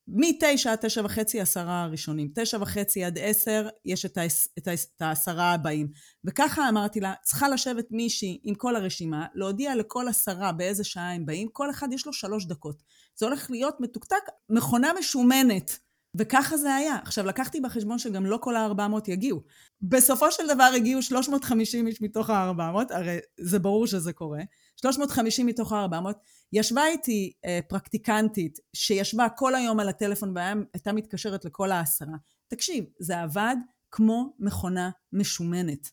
מתשע 0.08 0.72
עד 0.72 0.78
תשע 0.78 1.02
וחצי 1.04 1.40
עשרה 1.40 1.82
הראשונים, 1.82 2.28
תשע 2.34 2.58
וחצי 2.60 3.04
עד 3.04 3.18
עשר 3.18 3.68
יש 3.84 4.04
את, 4.04 4.16
העש, 4.16 4.48
את, 4.58 4.68
העש, 4.68 4.86
את 4.96 5.02
העשרה 5.02 5.52
הבאים. 5.52 5.88
וככה 6.24 6.68
אמרתי 6.68 7.00
לה, 7.00 7.14
צריכה 7.22 7.48
לשבת 7.48 7.86
מישהי 7.90 8.40
עם 8.42 8.54
כל 8.54 8.76
הרשימה, 8.76 9.26
להודיע 9.34 9.74
לכל 9.74 10.08
עשרה 10.08 10.52
באיזה 10.52 10.84
שעה 10.84 11.12
הם 11.12 11.26
באים, 11.26 11.48
כל 11.52 11.70
אחד 11.70 11.92
יש 11.92 12.06
לו 12.06 12.12
שלוש 12.12 12.46
דקות. 12.46 12.82
זה 13.16 13.26
הולך 13.26 13.50
להיות 13.50 13.76
מתוקתק, 13.80 14.24
מכונה 14.50 14.92
משומנת. 14.98 15.78
וככה 16.16 16.56
זה 16.56 16.74
היה. 16.74 16.96
עכשיו, 17.02 17.26
לקחתי 17.26 17.60
בחשבון 17.60 17.98
שגם 17.98 18.26
לא 18.26 18.38
כל 18.40 18.56
ה-400 18.56 19.10
יגיעו. 19.10 19.42
בסופו 19.82 20.32
של 20.32 20.42
דבר 20.54 20.70
הגיעו 20.76 21.02
350 21.02 21.86
איש 21.86 22.02
מתוך 22.02 22.30
ה-400, 22.30 22.94
הרי 22.94 23.18
זה 23.40 23.58
ברור 23.58 23.86
שזה 23.86 24.12
קורה. 24.12 24.40
350 24.76 25.46
מתוך 25.46 25.72
ה-400. 25.72 26.12
ישבה 26.52 26.86
איתי 26.86 27.32
אה, 27.44 27.60
פרקטיקנטית 27.68 28.58
שישבה 28.76 29.28
כל 29.28 29.54
היום 29.54 29.80
על 29.80 29.88
הטלפון 29.88 30.34
והייתה 30.36 30.92
מתקשרת 30.92 31.44
לכל 31.44 31.72
העשרה. 31.72 32.16
תקשיב, 32.48 32.84
זה 32.98 33.20
עבד 33.20 33.56
כמו 33.90 34.34
מכונה 34.38 34.90
משומנת. 35.12 35.90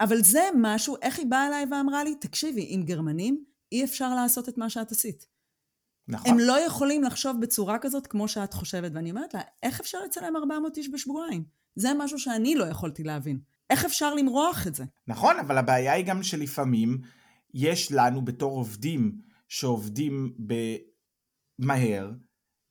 אבל 0.00 0.22
זה 0.22 0.42
משהו, 0.60 0.96
איך 1.02 1.18
היא 1.18 1.26
באה 1.26 1.46
אליי 1.46 1.66
ואמרה 1.70 2.04
לי, 2.04 2.14
תקשיבי, 2.14 2.66
עם 2.68 2.82
גרמנים 2.82 3.44
אי 3.72 3.84
אפשר 3.84 4.14
לעשות 4.14 4.48
את 4.48 4.58
מה 4.58 4.70
שאת 4.70 4.92
עשית. 4.92 5.26
נכון. 6.08 6.30
הם 6.30 6.38
לא 6.38 6.60
יכולים 6.60 7.04
לחשוב 7.04 7.40
בצורה 7.40 7.78
כזאת 7.78 8.06
כמו 8.06 8.28
שאת 8.28 8.54
חושבת. 8.54 8.92
ואני 8.94 9.10
אומרת 9.10 9.34
לה, 9.34 9.40
איך 9.62 9.80
אפשר 9.80 9.98
לצלם 10.04 10.36
400 10.36 10.76
איש 10.76 10.88
בשבועיים? 10.92 11.44
זה 11.76 11.88
משהו 11.98 12.18
שאני 12.18 12.54
לא 12.54 12.64
יכולתי 12.64 13.02
להבין. 13.02 13.38
איך 13.70 13.84
אפשר 13.84 14.14
למרוח 14.14 14.66
את 14.66 14.74
זה? 14.74 14.84
נכון, 15.06 15.38
אבל 15.38 15.58
הבעיה 15.58 15.92
היא 15.92 16.06
גם 16.06 16.22
שלפעמים 16.22 16.98
יש 17.54 17.92
לנו 17.92 18.24
בתור 18.24 18.52
עובדים 18.56 19.20
שעובדים 19.48 20.34
במהר, 21.58 22.10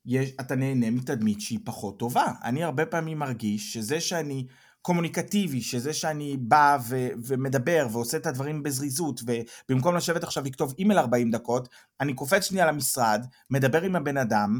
יש, 0.05 0.29
אתה 0.39 0.55
נהנה 0.55 0.89
מתדמית 0.89 1.41
שהיא 1.41 1.59
פחות 1.63 1.99
טובה. 1.99 2.25
אני 2.43 2.63
הרבה 2.63 2.85
פעמים 2.85 3.19
מרגיש 3.19 3.73
שזה 3.73 4.01
שאני 4.01 4.47
קומוניקטיבי, 4.81 5.61
שזה 5.61 5.93
שאני 5.93 6.37
בא 6.37 6.77
ו- 6.89 7.09
ומדבר 7.25 7.87
ועושה 7.91 8.17
את 8.17 8.25
הדברים 8.25 8.63
בזריזות, 8.63 9.21
ובמקום 9.69 9.95
לשבת 9.95 10.23
עכשיו 10.23 10.43
לכתוב 10.43 10.73
אימייל 10.79 10.99
40 10.99 11.31
דקות, 11.31 11.69
אני 11.99 12.13
קופץ 12.13 12.43
שנייה 12.43 12.65
למשרד, 12.65 13.25
מדבר 13.49 13.81
עם 13.81 13.95
הבן 13.95 14.17
אדם, 14.17 14.59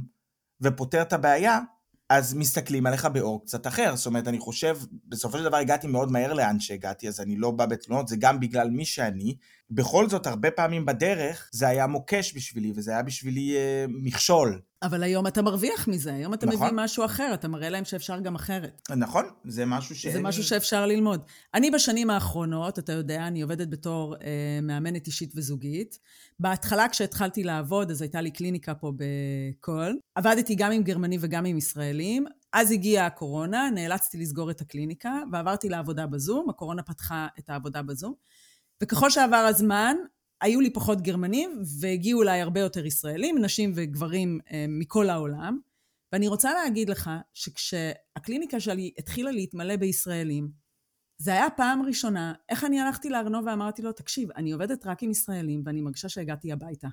ופותר 0.62 1.02
את 1.02 1.14
הבעיה, 1.14 1.60
אז 2.10 2.34
מסתכלים 2.34 2.86
עליך 2.86 3.06
באור 3.06 3.46
קצת 3.46 3.68
אחר. 3.68 3.96
זאת 3.96 4.06
אומרת, 4.06 4.28
אני 4.28 4.40
חושב, 4.40 4.78
בסופו 5.08 5.38
של 5.38 5.44
דבר 5.44 5.58
הגעתי 5.58 5.88
מאוד 5.88 6.12
מהר 6.12 6.34
לאן 6.34 6.60
שהגעתי, 6.60 7.08
אז 7.08 7.22
אני 7.22 7.36
לא 7.36 7.52
בא 7.52 7.66
בתלונות, 7.66 8.08
זה 8.08 8.16
גם 8.20 8.40
בגלל 8.40 8.70
מי 8.70 8.86
שאני. 8.86 9.36
בכל 9.76 10.10
זאת, 10.10 10.28
הרבה 10.28 10.52
פעמים 10.52 10.86
בדרך, 10.86 11.50
זה 11.52 11.68
היה 11.68 11.88
מוקש 11.88 12.34
בשבילי, 12.36 12.72
וזה 12.76 12.92
היה 12.92 13.04
בשבילי 13.04 13.56
אה, 13.56 13.86
מכשול. 13.90 14.62
אבל 14.84 15.04
היום 15.04 15.28
אתה 15.28 15.42
מרוויח 15.42 15.88
מזה, 15.88 16.14
היום 16.14 16.34
אתה 16.34 16.46
נכון. 16.46 16.68
מביא 16.68 16.84
משהו 16.84 17.06
אחר, 17.06 17.32
אתה 17.34 17.48
מראה 17.48 17.70
להם 17.70 17.86
שאפשר 17.86 18.20
גם 18.20 18.36
אחרת. 18.36 18.82
נכון, 18.96 19.26
זה 19.46 19.66
משהו 19.66 19.96
ש... 19.96 20.08
זה 20.08 20.22
משהו 20.22 20.44
שאפשר 20.44 20.86
ללמוד. 20.86 21.22
אני 21.54 21.72
בשנים 21.72 22.10
האחרונות, 22.10 22.80
אתה 22.80 22.94
יודע, 22.94 23.28
אני 23.28 23.42
עובדת 23.42 23.68
בתור 23.70 24.16
אה, 24.16 24.60
מאמנת 24.62 25.08
אישית 25.08 25.32
וזוגית. 25.36 26.00
בהתחלה 26.40 26.90
כשהתחלתי 26.90 27.44
לעבוד, 27.44 27.92
אז 27.92 28.02
הייתה 28.02 28.22
לי 28.22 28.32
קליניקה 28.32 28.74
פה 28.74 28.92
בקול. 28.96 29.98
עבדתי 30.16 30.56
גם 30.56 30.72
עם 30.72 30.84
גרמנים 30.84 31.20
וגם 31.24 31.46
עם 31.46 31.58
ישראלים. 31.58 32.26
אז 32.54 32.72
הגיעה 32.72 33.06
הקורונה, 33.06 33.70
נאלצתי 33.76 34.18
לסגור 34.18 34.52
את 34.52 34.62
הקליניקה, 34.62 35.14
ועברתי 35.32 35.70
לעבודה 35.70 36.08
בזום. 36.08 36.50
הקורונה 36.50 36.84
פתחה 36.84 37.28
את 37.40 37.50
העבודה 37.50 37.82
בזום. 37.82 38.14
וככל 38.82 39.10
שעבר 39.10 39.46
הזמן, 39.50 39.96
היו 40.42 40.62
לי 40.62 40.74
פחות 40.74 41.02
גרמנים, 41.02 41.62
והגיעו 41.80 42.22
אליי 42.22 42.42
הרבה 42.42 42.60
יותר 42.60 42.86
ישראלים, 42.86 43.38
נשים 43.38 43.72
וגברים 43.76 44.40
אה, 44.52 44.66
מכל 44.70 45.10
העולם. 45.10 45.60
ואני 46.14 46.28
רוצה 46.28 46.54
להגיד 46.54 46.90
לך 46.90 47.10
שכשהקליניקה 47.34 48.60
שלי 48.60 48.92
התחילה 48.98 49.32
להתמלא 49.32 49.76
בישראלים, 49.76 50.64
זה 51.18 51.32
היה 51.32 51.50
פעם 51.50 51.82
ראשונה, 51.82 52.34
איך 52.50 52.64
אני 52.64 52.82
הלכתי 52.82 53.10
לארנוב 53.10 53.46
ואמרתי 53.48 53.82
לו, 53.82 53.92
תקשיב, 53.92 54.32
אני 54.32 54.52
עובדת 54.52 54.86
רק 54.86 55.04
עם 55.04 55.12
ישראלים 55.12 55.64
ואני 55.66 55.82
מרגישה 55.82 56.10
שהגעתי 56.10 56.52
הביתה. 56.52 56.88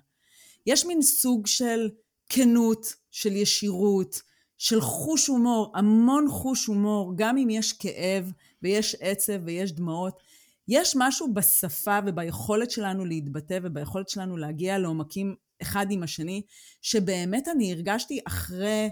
יש 0.66 0.86
מין 0.86 1.02
סוג 1.02 1.46
של 1.46 1.90
כנות, 2.28 2.94
של 3.10 3.36
ישירות, 3.36 4.22
של 4.58 4.80
חוש 4.80 5.26
הומור, 5.26 5.72
המון 5.74 6.28
חוש 6.28 6.66
הומור, 6.66 7.12
גם 7.16 7.38
אם 7.38 7.50
יש 7.50 7.72
כאב 7.72 8.32
ויש 8.62 8.96
עצב 9.00 9.40
ויש 9.44 9.72
דמעות. 9.72 10.22
יש 10.70 10.94
משהו 10.98 11.34
בשפה 11.34 11.98
וביכולת 12.06 12.70
שלנו 12.70 13.04
להתבטא 13.04 13.58
וביכולת 13.62 14.08
שלנו 14.08 14.36
להגיע 14.36 14.78
לעומקים 14.78 15.34
אחד 15.62 15.86
עם 15.90 16.02
השני, 16.02 16.42
שבאמת 16.82 17.48
אני 17.48 17.72
הרגשתי 17.72 18.20
אחרי, 18.26 18.88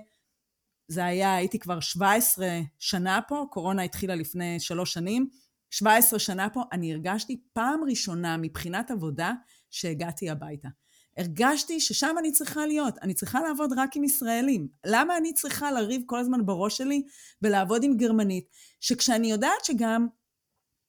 זה 0.88 1.04
היה, 1.04 1.34
הייתי 1.34 1.58
כבר 1.58 1.80
17 1.80 2.48
שנה 2.78 3.20
פה, 3.28 3.44
קורונה 3.50 3.82
התחילה 3.82 4.14
לפני 4.14 4.60
שלוש 4.60 4.92
שנים, 4.92 5.28
17 5.70 6.18
שנה 6.18 6.50
פה, 6.50 6.62
אני 6.72 6.92
הרגשתי 6.92 7.40
פעם 7.52 7.80
ראשונה 7.88 8.36
מבחינת 8.36 8.90
עבודה 8.90 9.32
שהגעתי 9.70 10.30
הביתה. 10.30 10.68
הרגשתי 11.16 11.80
ששם 11.80 12.14
אני 12.18 12.32
צריכה 12.32 12.66
להיות, 12.66 12.94
אני 13.02 13.14
צריכה 13.14 13.40
לעבוד 13.40 13.70
רק 13.76 13.96
עם 13.96 14.04
ישראלים. 14.04 14.68
למה 14.86 15.16
אני 15.16 15.34
צריכה 15.34 15.72
לריב 15.72 16.02
כל 16.06 16.18
הזמן 16.18 16.46
בראש 16.46 16.76
שלי 16.76 17.02
ולעבוד 17.42 17.84
עם 17.84 17.96
גרמנית? 17.96 18.44
שכשאני 18.80 19.30
יודעת 19.30 19.64
שגם 19.64 20.06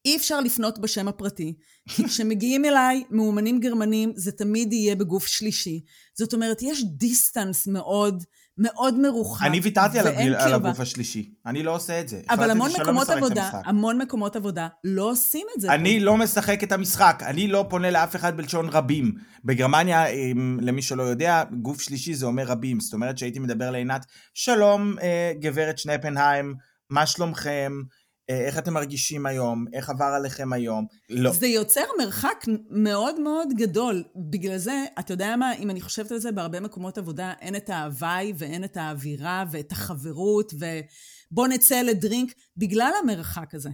אי 0.05 0.17
אפשר 0.17 0.39
לפנות 0.39 0.79
בשם 0.79 1.07
הפרטי, 1.07 1.53
כי 1.89 2.03
כשמגיעים 2.03 2.65
אליי 2.65 3.03
מאומנים 3.09 3.59
גרמנים, 3.59 4.12
זה 4.15 4.31
תמיד 4.31 4.73
יהיה 4.73 4.95
בגוף 4.95 5.27
שלישי. 5.27 5.81
זאת 6.17 6.33
אומרת, 6.33 6.62
יש 6.62 6.83
דיסטנס 6.97 7.67
מאוד, 7.67 8.23
מאוד 8.57 8.99
מרוחק. 8.99 9.45
אני 9.45 9.59
ויתרתי 9.59 9.99
על, 9.99 10.07
על. 10.35 10.53
הגוף 10.53 10.79
השלישי. 10.79 11.31
אני 11.45 11.63
לא 11.63 11.75
עושה 11.75 12.01
את 12.01 12.07
זה. 12.07 12.21
אבל 12.29 12.51
המון 12.51 12.71
מקומות 12.81 13.09
עבודה. 13.09 13.49
המון 13.65 13.97
מקומות 13.97 14.35
עבודה 14.35 14.67
לא 14.83 15.12
עושים 15.12 15.47
את 15.55 15.62
זה. 15.62 15.73
אני 15.73 15.99
לא 15.99 16.17
משחק 16.17 16.63
את 16.63 16.71
המשחק, 16.71 17.23
אני 17.25 17.47
לא 17.47 17.65
פונה 17.69 17.91
לאף 17.91 18.15
אחד 18.15 18.38
בלשון 18.38 18.69
רבים. 18.69 19.13
בגרמניה, 19.45 20.05
למי 20.62 20.81
שלא 20.81 21.03
יודע, 21.03 21.43
גוף 21.62 21.81
שלישי 21.81 22.13
זה 22.13 22.25
אומר 22.25 22.43
רבים. 22.43 22.79
זאת 22.79 22.93
אומרת 22.93 23.17
שהייתי 23.17 23.39
מדבר 23.39 23.71
לעינת, 23.71 24.05
שלום, 24.33 24.95
אה, 25.01 25.31
גברת 25.39 25.77
שנפנהיים, 25.77 26.55
מה 26.89 27.05
שלומכם? 27.05 27.71
אה, 28.29 28.45
איך 28.45 28.57
אתם 28.57 28.73
מרגישים 28.73 29.25
היום? 29.25 29.65
איך 29.73 29.89
עבר 29.89 30.05
עליכם 30.05 30.53
היום? 30.53 30.85
לא. 31.09 31.31
זה 31.33 31.47
יוצר 31.47 31.83
מרחק 31.99 32.45
מאוד 32.69 33.19
מאוד 33.19 33.47
גדול. 33.57 34.03
בגלל 34.29 34.57
זה, 34.57 34.85
אתה 34.99 35.13
יודע 35.13 35.35
מה, 35.35 35.53
אם 35.53 35.69
אני 35.69 35.81
חושבת 35.81 36.11
על 36.11 36.17
זה, 36.17 36.31
בהרבה 36.31 36.59
מקומות 36.59 36.97
עבודה 36.97 37.33
אין 37.41 37.55
את 37.55 37.69
ההוואי 37.69 38.33
ואין 38.37 38.63
את 38.63 38.77
האווירה 38.77 39.43
ואת 39.51 39.71
החברות 39.71 40.53
ובוא 40.53 41.47
נצא 41.47 41.81
לדרינק, 41.81 42.33
בגלל 42.57 42.91
המרחק 43.03 43.55
הזה. 43.55 43.69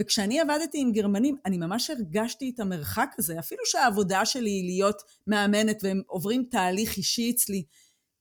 וכשאני 0.00 0.40
עבדתי 0.40 0.80
עם 0.80 0.92
גרמנים, 0.92 1.36
אני 1.46 1.58
ממש 1.58 1.90
הרגשתי 1.90 2.52
את 2.54 2.60
המרחק 2.60 3.14
הזה, 3.18 3.38
אפילו 3.38 3.62
שהעבודה 3.66 4.26
שלי 4.26 4.50
היא 4.50 4.64
להיות 4.64 5.02
מאמנת 5.26 5.78
והם 5.82 6.02
עוברים 6.06 6.44
תהליך 6.50 6.96
אישי 6.96 7.30
אצלי. 7.30 7.64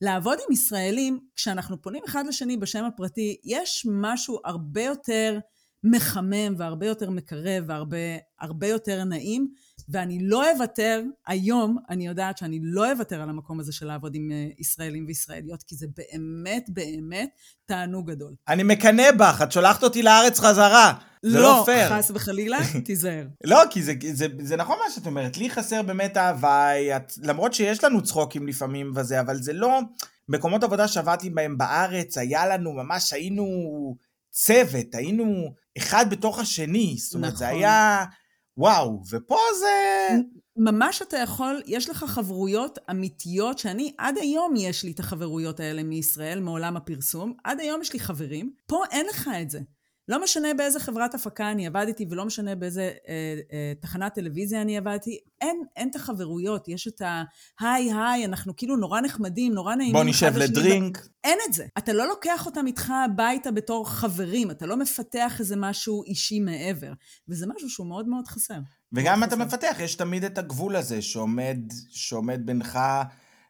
לעבוד 0.01 0.37
עם 0.47 0.53
ישראלים, 0.53 1.19
כשאנחנו 1.35 1.81
פונים 1.81 2.03
אחד 2.05 2.23
לשני 2.27 2.57
בשם 2.57 2.85
הפרטי, 2.85 3.37
יש 3.43 3.87
משהו 3.89 4.39
הרבה 4.45 4.83
יותר 4.83 5.39
מחמם 5.83 6.55
והרבה 6.57 6.85
יותר 6.85 7.09
מקרב 7.09 7.63
והרבה 7.67 7.97
הרבה 8.41 8.67
יותר 8.67 9.03
נעים, 9.03 9.47
ואני 9.89 10.19
לא 10.21 10.51
אוותר, 10.51 11.01
היום 11.27 11.77
אני 11.89 12.07
יודעת 12.07 12.37
שאני 12.37 12.59
לא 12.63 12.91
אוותר 12.91 13.21
על 13.21 13.29
המקום 13.29 13.59
הזה 13.59 13.71
של 13.71 13.85
לעבוד 13.85 14.15
עם 14.15 14.31
אה, 14.31 14.47
ישראלים 14.59 15.05
וישראליות, 15.07 15.63
כי 15.63 15.75
זה 15.75 15.87
באמת 15.97 16.69
באמת 16.69 17.29
תענוג 17.65 18.11
גדול. 18.11 18.33
אני 18.47 18.63
מקנא 18.63 19.11
בך, 19.11 19.41
את 19.43 19.51
שולחת 19.51 19.83
אותי 19.83 20.03
לארץ 20.03 20.39
חזרה. 20.39 20.93
זה 21.25 21.39
לא 21.39 21.63
פייר. 21.65 21.89
חס 21.89 22.11
וחלילה, 22.15 22.57
תיזהר. 22.85 23.27
לא, 23.43 23.61
כי 23.69 23.83
זה, 23.83 23.93
זה, 24.13 24.27
זה 24.41 24.55
נכון 24.55 24.77
מה 24.85 24.91
שאת 24.95 25.05
אומרת, 25.05 25.37
לי 25.37 25.49
חסר 25.49 25.81
באמת 25.81 26.17
ההוואי, 26.17 26.95
את, 26.95 27.13
למרות 27.23 27.53
שיש 27.53 27.83
לנו 27.83 28.03
צחוקים 28.03 28.47
לפעמים 28.47 28.91
וזה, 28.95 29.19
אבל 29.19 29.41
זה 29.41 29.53
לא... 29.53 29.79
מקומות 30.29 30.63
עבודה 30.63 30.87
שעבדתי 30.87 31.29
בהם 31.29 31.57
בארץ, 31.57 32.17
היה 32.17 32.47
לנו, 32.47 32.73
ממש 32.73 33.13
היינו 33.13 33.45
צוות, 34.31 34.95
היינו 34.95 35.53
אחד 35.79 36.05
בתוך 36.09 36.39
השני, 36.39 36.95
זאת 36.97 37.15
אומרת, 37.15 37.37
זה 37.37 37.45
נכון. 37.45 37.57
היה... 37.57 38.05
וואו, 38.57 39.01
ופה 39.11 39.37
זה... 39.59 40.07
ממש 40.57 41.01
אתה 41.01 41.17
יכול, 41.17 41.61
יש 41.65 41.89
לך 41.89 42.03
חברויות 42.03 42.79
אמיתיות, 42.91 43.59
שאני 43.59 43.93
עד 43.97 44.17
היום 44.17 44.53
יש 44.57 44.83
לי 44.83 44.91
את 44.91 44.99
החברויות 44.99 45.59
האלה 45.59 45.83
מישראל, 45.83 46.39
מעולם 46.39 46.77
הפרסום, 46.77 47.33
עד 47.43 47.59
היום 47.59 47.81
יש 47.81 47.93
לי 47.93 47.99
חברים, 47.99 48.51
פה 48.67 48.83
אין 48.91 49.05
לך 49.05 49.29
את 49.41 49.49
זה. 49.49 49.59
לא 50.09 50.23
משנה 50.23 50.53
באיזה 50.53 50.79
חברת 50.79 51.15
הפקה 51.15 51.51
אני 51.51 51.67
עבדתי, 51.67 52.05
ולא 52.09 52.25
משנה 52.25 52.55
באיזה 52.55 52.81
אה, 52.81 53.39
אה, 53.53 53.73
תחנת 53.79 54.13
טלוויזיה 54.13 54.61
אני 54.61 54.77
עבדתי, 54.77 55.19
אין, 55.41 55.63
אין 55.75 55.89
את 55.89 55.95
החברויות, 55.95 56.67
יש 56.67 56.87
את 56.87 57.01
ה-היי 57.01 57.91
היי, 57.93 58.25
אנחנו 58.25 58.55
כאילו 58.55 58.77
נורא 58.77 59.01
נחמדים, 59.01 59.53
נורא 59.53 59.75
נעימים. 59.75 59.93
בוא 59.93 60.03
נשב 60.03 60.33
לדרינק. 60.37 61.07
אין 61.23 61.37
את 61.47 61.53
זה. 61.53 61.65
אתה 61.77 61.93
לא 61.93 62.07
לוקח 62.07 62.45
אותם 62.45 62.67
איתך 62.67 62.93
הביתה 63.05 63.51
בתור 63.51 63.89
חברים, 63.89 64.51
אתה 64.51 64.65
לא 64.65 64.77
מפתח 64.77 65.35
איזה 65.39 65.55
משהו 65.55 66.03
אישי 66.03 66.39
מעבר, 66.39 66.93
וזה 67.27 67.45
משהו 67.55 67.69
שהוא 67.69 67.87
מאוד 67.87 68.07
מאוד 68.07 68.27
חסר. 68.27 68.59
וגם 68.93 69.23
אתה 69.23 69.35
חסר. 69.35 69.45
מפתח, 69.45 69.77
יש 69.79 69.95
תמיד 69.95 70.23
את 70.23 70.37
הגבול 70.37 70.75
הזה 70.75 71.01
שעומד, 71.01 71.57
שעומד 71.89 72.45
בינך 72.45 72.79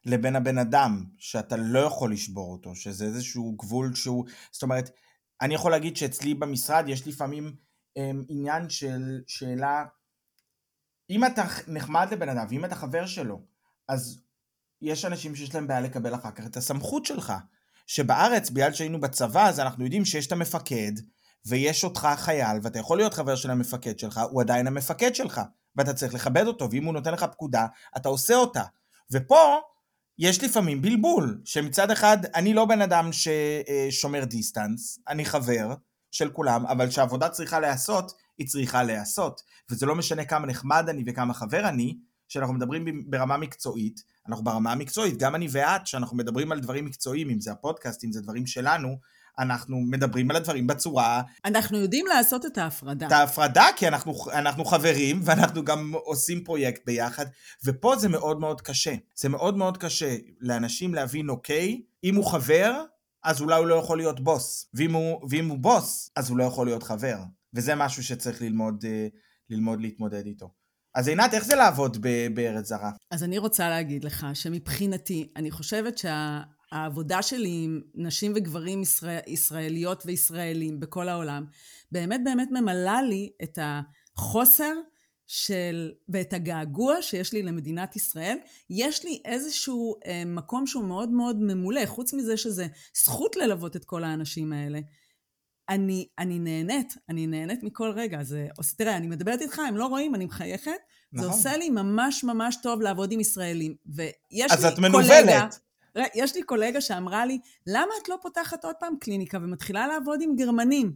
לבין 0.06 0.36
הבן 0.36 0.58
אדם, 0.58 1.04
שאתה 1.18 1.58
לא 1.58 1.80
יכול 1.80 2.14
לשבור 2.14 2.52
אותו, 2.52 2.76
שזה 2.76 3.06
איזשהו 3.06 3.56
גבול 3.58 3.96
שהוא... 3.96 4.26
זאת 4.52 4.64
אומרת, 4.64 4.90
אני 5.42 5.54
יכול 5.56 5.72
להגיד 5.72 5.98
שאצלי 5.98 6.34
במשרד 6.34 6.86
יש 6.88 7.08
לפעמים 7.08 7.56
הם, 7.96 8.24
עניין 8.30 8.70
של 8.70 9.22
שאלה, 9.28 9.86
אם 11.10 11.26
אתה 11.26 11.44
נחמד 11.68 12.08
לבן 12.12 12.30
אדם, 12.30 12.46
ואם 12.50 12.66
אתה 12.66 12.76
חבר 12.76 13.06
שלו, 13.06 13.42
אז 13.88 14.22
יש 14.82 15.06
אנשים 15.06 15.36
שיש 15.36 15.56
להם 15.56 15.68
בעיה 15.68 15.82
לקבל 15.82 16.16
אחר 16.16 16.32
כך 16.32 16.46
את 16.46 16.58
הסמכות 16.58 17.06
שלך. 17.06 17.34
שבארץ, 17.88 18.50
בגלל 18.50 18.74
שהיינו 18.74 19.02
בצבא, 19.02 19.48
אז 19.48 19.60
אנחנו 19.60 19.84
יודעים 19.84 20.06
שיש 20.06 20.28
את 20.28 20.32
המפקד, 20.32 20.92
ויש 21.46 21.84
אותך 21.84 22.08
חייל, 22.16 22.58
ואתה 22.64 22.80
יכול 22.80 22.98
להיות 22.98 23.14
חבר 23.14 23.36
של 23.36 23.52
המפקד 23.52 24.00
שלך, 24.00 24.22
הוא 24.32 24.42
עדיין 24.42 24.68
המפקד 24.68 25.16
שלך, 25.16 25.42
ואתה 25.76 25.94
צריך 25.94 26.14
לכבד 26.14 26.48
אותו, 26.48 26.72
ואם 26.72 26.86
הוא 26.86 26.94
נותן 26.94 27.14
לך 27.14 27.24
פקודה, 27.24 27.68
אתה 27.98 28.10
עושה 28.10 28.36
אותה. 28.36 28.64
ופה 29.12 29.60
יש 30.20 30.44
לפעמים 30.44 30.82
בלבול, 30.82 31.42
שמצד 31.46 31.92
אחד, 31.92 32.18
אני 32.36 32.54
לא 32.54 32.66
בן 32.66 32.82
אדם 32.82 33.10
ששומר 33.12 34.24
דיסטנס, 34.24 35.00
אני 35.08 35.26
חבר 35.26 35.74
של 36.12 36.30
כולם, 36.30 36.66
אבל 36.66 36.88
כשעבודה 36.88 37.30
צריכה 37.30 37.60
להיעשות, 37.60 38.12
היא 38.38 38.48
צריכה 38.48 38.84
להיעשות. 38.84 39.42
וזה 39.70 39.86
לא 39.86 39.96
משנה 39.96 40.26
כמה 40.26 40.48
נחמד 40.48 40.86
אני 40.90 41.04
וכמה 41.08 41.34
חבר 41.34 41.70
אני, 41.70 41.98
שאנחנו 42.28 42.54
מדברים 42.54 43.10
ברמה 43.10 43.38
מקצועית, 43.38 44.04
אנחנו 44.28 44.44
ברמה 44.44 44.72
המקצועית, 44.72 45.18
גם 45.18 45.36
אני 45.36 45.48
ואת, 45.52 45.88
שאנחנו 45.88 46.18
מדברים 46.18 46.52
על 46.52 46.60
דברים 46.60 46.86
מקצועיים, 46.86 47.30
אם 47.30 47.40
זה 47.40 47.52
הפודקאסט, 47.52 48.04
אם 48.04 48.12
זה 48.12 48.22
דברים 48.22 48.48
שלנו, 48.48 48.98
אנחנו 49.40 49.82
מדברים 49.82 50.32
על 50.32 50.36
הדברים 50.38 50.68
בצורה, 50.68 51.22
אנחנו 51.46 51.78
יודעים 51.78 52.06
לעשות 52.08 52.46
את 52.46 52.58
ההפרדה. 52.58 53.08
את 53.08 53.12
ההפרדה, 53.12 53.66
כי 53.76 53.88
אנחנו, 53.88 54.14
אנחנו 54.34 54.66
חברים, 54.66 55.20
ואנחנו 55.24 55.64
גם 55.64 55.94
עושים 55.96 56.44
פרויקט 56.44 56.86
ביחד, 56.86 57.26
ופה 57.66 57.96
זה 57.98 58.10
מאוד 58.10 58.40
מאוד 58.40 58.62
קשה. 58.62 58.96
זה 59.16 59.30
מאוד 59.30 59.58
מאוד 59.58 59.78
קשה 59.78 60.16
לאנשים 60.40 60.94
להבין, 60.94 61.30
אוקיי, 61.30 61.82
אם 62.04 62.16
הוא 62.16 62.26
חבר, 62.26 62.84
אז 63.24 63.42
אולי 63.42 63.60
הוא 63.60 63.68
לא 63.68 63.76
יכול 63.76 63.98
להיות 63.98 64.20
בוס, 64.20 64.70
ואם 64.74 64.94
הוא, 64.94 65.22
ואם 65.30 65.50
הוא 65.50 65.58
בוס, 65.58 66.10
אז 66.16 66.30
הוא 66.30 66.38
לא 66.38 66.44
יכול 66.44 66.68
להיות 66.68 66.84
חבר. 66.84 67.18
וזה 67.54 67.76
משהו 67.76 68.04
שצריך 68.04 68.42
ללמוד, 68.42 68.84
אה, 68.88 69.08
ללמוד 69.50 69.82
להתמודד 69.82 70.26
איתו. 70.26 70.50
אז 70.96 71.08
עינת, 71.08 71.34
איך 71.34 71.46
זה 71.46 71.56
לעבוד 71.56 71.98
בארץ 72.34 72.68
זרה? 72.68 72.92
אז 73.12 73.24
אני 73.24 73.38
רוצה 73.38 73.70
להגיד 73.70 74.04
לך 74.04 74.28
שמבחינתי, 74.34 75.32
אני 75.36 75.52
חושבת 75.52 75.98
שהעבודה 76.74 77.22
שלי 77.22 77.62
עם 77.64 77.82
נשים 77.96 78.34
וגברים 78.36 78.82
ישראל, 78.82 79.20
ישראליות 79.28 80.04
וישראלים 80.06 80.80
בכל 80.80 81.10
העולם, 81.10 81.46
באמת 81.92 82.22
באמת 82.24 82.50
ממלאה 82.52 83.02
לי 83.02 83.30
את 83.44 83.60
החוסר 83.62 84.74
של, 85.28 85.92
ואת 86.10 86.34
הגעגוע 86.34 87.02
שיש 87.02 87.34
לי 87.34 87.44
למדינת 87.44 87.96
ישראל. 87.96 88.38
יש 88.70 89.06
לי 89.06 89.22
איזשהו 89.26 89.96
אה, 90.06 90.24
מקום 90.26 90.68
שהוא 90.68 90.84
מאוד 90.84 91.10
מאוד 91.10 91.38
ממולא, 91.40 91.86
חוץ 91.86 92.14
מזה 92.14 92.38
שזה 92.38 92.68
זכות 93.04 93.36
ללוות 93.36 93.76
את 93.76 93.86
כל 93.86 94.04
האנשים 94.04 94.54
האלה. 94.54 94.80
אני, 95.70 96.08
אני 96.20 96.40
נהנית, 96.40 96.94
אני 97.10 97.28
נהנית 97.28 97.64
מכל 97.64 97.92
רגע. 97.96 98.24
זה, 98.24 98.48
תראה, 98.78 98.98
אני 98.98 99.08
מדברת 99.08 99.42
איתך, 99.42 99.60
הם 99.60 99.78
לא 99.78 99.86
רואים, 99.86 100.16
אני 100.16 100.26
מחייכת. 100.26 100.72
נכון. 101.14 101.28
זה 101.30 101.36
עושה 101.36 101.58
לי 101.58 101.70
ממש 101.70 102.24
ממש 102.24 102.58
טוב 102.64 102.82
לעבוד 102.82 103.12
עם 103.12 103.20
ישראלים. 103.20 103.76
ויש 103.86 104.52
אז 104.52 104.66
לי 104.66 104.74
את 104.74 104.80
מנוולת. 104.80 105.60
יש 106.16 106.36
לי 106.36 106.44
קולגה 106.44 106.82
שאמרה 106.82 107.26
לי, 107.26 107.40
למה 107.68 107.92
את 108.04 108.10
לא 108.10 108.18
פותחת 108.22 108.66
עוד 108.66 108.76
פעם 108.80 108.96
קליניקה 109.00 109.38
ומתחילה 109.42 109.88
לעבוד 109.88 110.22
עם 110.22 110.36
גרמנים? 110.36 110.94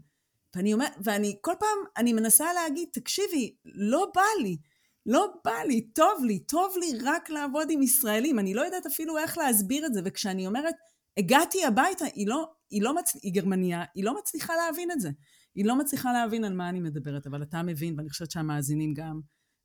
ואני 0.55 0.73
אומר, 0.73 0.85
ואני 1.03 1.37
כל 1.41 1.53
פעם, 1.59 1.77
אני 1.97 2.13
מנסה 2.13 2.53
להגיד, 2.53 2.89
תקשיבי, 2.91 3.55
לא 3.65 4.11
בא 4.15 4.41
לי, 4.41 4.57
לא 5.05 5.33
בא 5.45 5.63
לי, 5.67 5.81
טוב 5.81 6.23
לי, 6.23 6.39
טוב 6.39 6.75
לי 6.79 6.99
רק 7.03 7.29
לעבוד 7.29 7.67
עם 7.69 7.81
ישראלים. 7.81 8.39
אני 8.39 8.53
לא 8.53 8.61
יודעת 8.61 8.85
אפילו 8.85 9.17
איך 9.17 9.37
להסביר 9.37 9.85
את 9.85 9.93
זה, 9.93 10.01
וכשאני 10.05 10.47
אומרת, 10.47 10.75
הגעתי 11.17 11.65
הביתה, 11.65 12.05
היא 12.05 12.27
לא, 12.27 12.51
היא 12.69 12.81
לא 12.81 12.95
מצ... 12.95 13.13
היא 13.23 13.33
גרמניה, 13.33 13.83
היא 13.95 14.03
לא 14.03 14.17
מצליחה 14.17 14.55
להבין 14.55 14.91
את 14.91 14.99
זה. 14.99 15.09
היא 15.55 15.65
לא 15.65 15.75
מצליחה 15.75 16.13
להבין 16.13 16.43
על 16.43 16.53
מה 16.53 16.69
אני 16.69 16.79
מדברת, 16.79 17.27
אבל 17.27 17.43
אתה 17.43 17.63
מבין, 17.63 17.93
ואני 17.97 18.09
חושבת 18.09 18.31
שהמאזינים 18.31 18.93
גם 18.93 19.19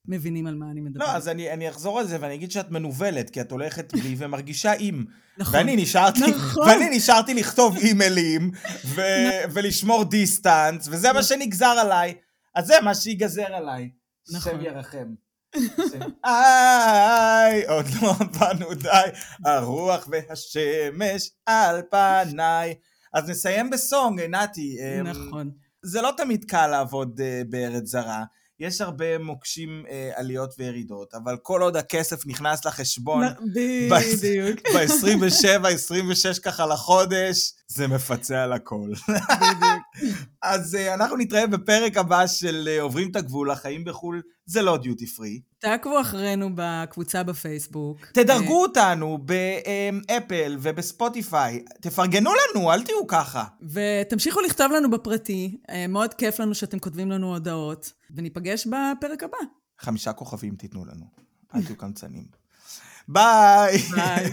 מבינים 0.06 0.46
על 0.46 0.54
מה 0.54 0.70
אני 0.70 0.80
מדברת. 0.80 1.08
לא, 1.08 1.12
אז 1.12 1.28
אני, 1.28 1.52
אני 1.52 1.68
אחזור 1.68 1.98
על 1.98 2.06
זה 2.06 2.16
ואני 2.20 2.34
אגיד 2.34 2.50
שאת 2.50 2.70
מנוולת, 2.70 3.30
כי 3.30 3.40
את 3.40 3.50
הולכת 3.50 3.92
בלי 3.94 4.14
ומרגישה 4.18 4.72
עם. 4.78 5.04
נכון. 5.38 5.54
ואני 5.54 5.76
נשארתי, 5.76 6.20
נכון. 6.30 6.68
ואני 6.68 6.96
נשארתי 6.96 7.34
לכתוב 7.34 7.76
אימיילים, 7.76 8.50
ו, 8.84 9.02
ולשמור 9.52 10.04
דיסטנס, 10.04 10.88
וזה 10.90 11.12
מה 11.12 11.22
שנגזר 11.22 11.66
עליי. 11.66 12.14
אז 12.54 12.66
זה 12.66 12.74
מה 12.82 12.94
שיגזר 12.94 13.54
עליי. 13.54 13.90
נכון. 14.34 14.52
שם 14.52 14.60
ירחם. 14.60 15.14
איי, 16.24 17.66
עוד 17.66 17.86
לא 18.02 18.12
באנו 18.38 18.74
די, 18.74 18.88
הרוח 19.44 20.08
והשמש 20.10 21.30
על 21.46 21.82
פניי. 21.90 22.74
אז 23.14 23.28
נסיים 23.30 23.70
בסונג, 23.70 24.20
נתי. 24.20 24.76
אמ, 24.80 25.06
נכון. 25.06 25.50
זה 25.82 26.02
לא 26.02 26.12
תמיד 26.16 26.44
קל 26.44 26.66
לעבוד 26.66 27.20
אה, 27.20 27.42
בארץ 27.48 27.84
זרה. 27.84 28.24
יש 28.60 28.80
הרבה 28.80 29.18
מוקשים 29.18 29.84
אה, 29.90 30.10
עליות 30.14 30.54
וירידות, 30.58 31.14
אבל 31.14 31.36
כל 31.42 31.62
עוד 31.62 31.76
הכסף 31.76 32.26
נכנס 32.26 32.64
לחשבון 32.64 33.24
בדיוק, 34.22 34.58
ב-27, 34.74 35.66
26 35.68 36.38
ככה 36.38 36.66
לחודש, 36.66 37.52
זה 37.68 37.88
מפצה 37.88 38.42
על 38.44 38.52
הכל. 38.52 38.90
אז 40.42 40.74
אה, 40.74 40.94
אנחנו 40.94 41.16
נתראה 41.16 41.46
בפרק 41.46 41.96
הבא 41.96 42.26
של 42.26 42.68
אה, 42.70 42.82
עוברים 42.82 43.10
את 43.10 43.16
הגבול, 43.16 43.50
החיים 43.50 43.84
בחו"ל 43.84 44.22
זה 44.46 44.62
לא 44.62 44.76
דיוטי 44.76 45.06
פרי. 45.06 45.40
תעקבו 45.58 46.00
אחרינו 46.00 46.50
בקבוצה 46.54 47.22
בפייסבוק. 47.22 48.06
תדרגו 48.12 48.62
אותנו 48.62 49.18
באפל 49.18 50.56
ובספוטיפיי, 50.60 51.64
תפרגנו 51.80 52.30
לנו, 52.34 52.72
אל 52.72 52.82
תהיו 52.82 53.06
ככה. 53.06 53.44
ותמשיכו 53.72 54.40
לכתוב 54.40 54.72
לנו 54.72 54.90
בפרטי, 54.90 55.58
אה, 55.70 55.86
מאוד 55.86 56.14
כיף 56.14 56.40
לנו 56.40 56.54
שאתם 56.54 56.78
כותבים 56.78 57.10
לנו 57.10 57.32
הודעות, 57.32 57.92
וניפגש 58.16 58.66
בפרק 58.66 59.22
הבא. 59.22 59.38
חמישה 59.80 60.12
כוכבים 60.12 60.56
תיתנו 60.56 60.84
לנו, 60.84 61.04
אל 61.54 61.62
תהיו 61.62 61.76
קמצנים. 61.76 62.24
ביי. 63.08 63.78
ביי. 63.78 64.32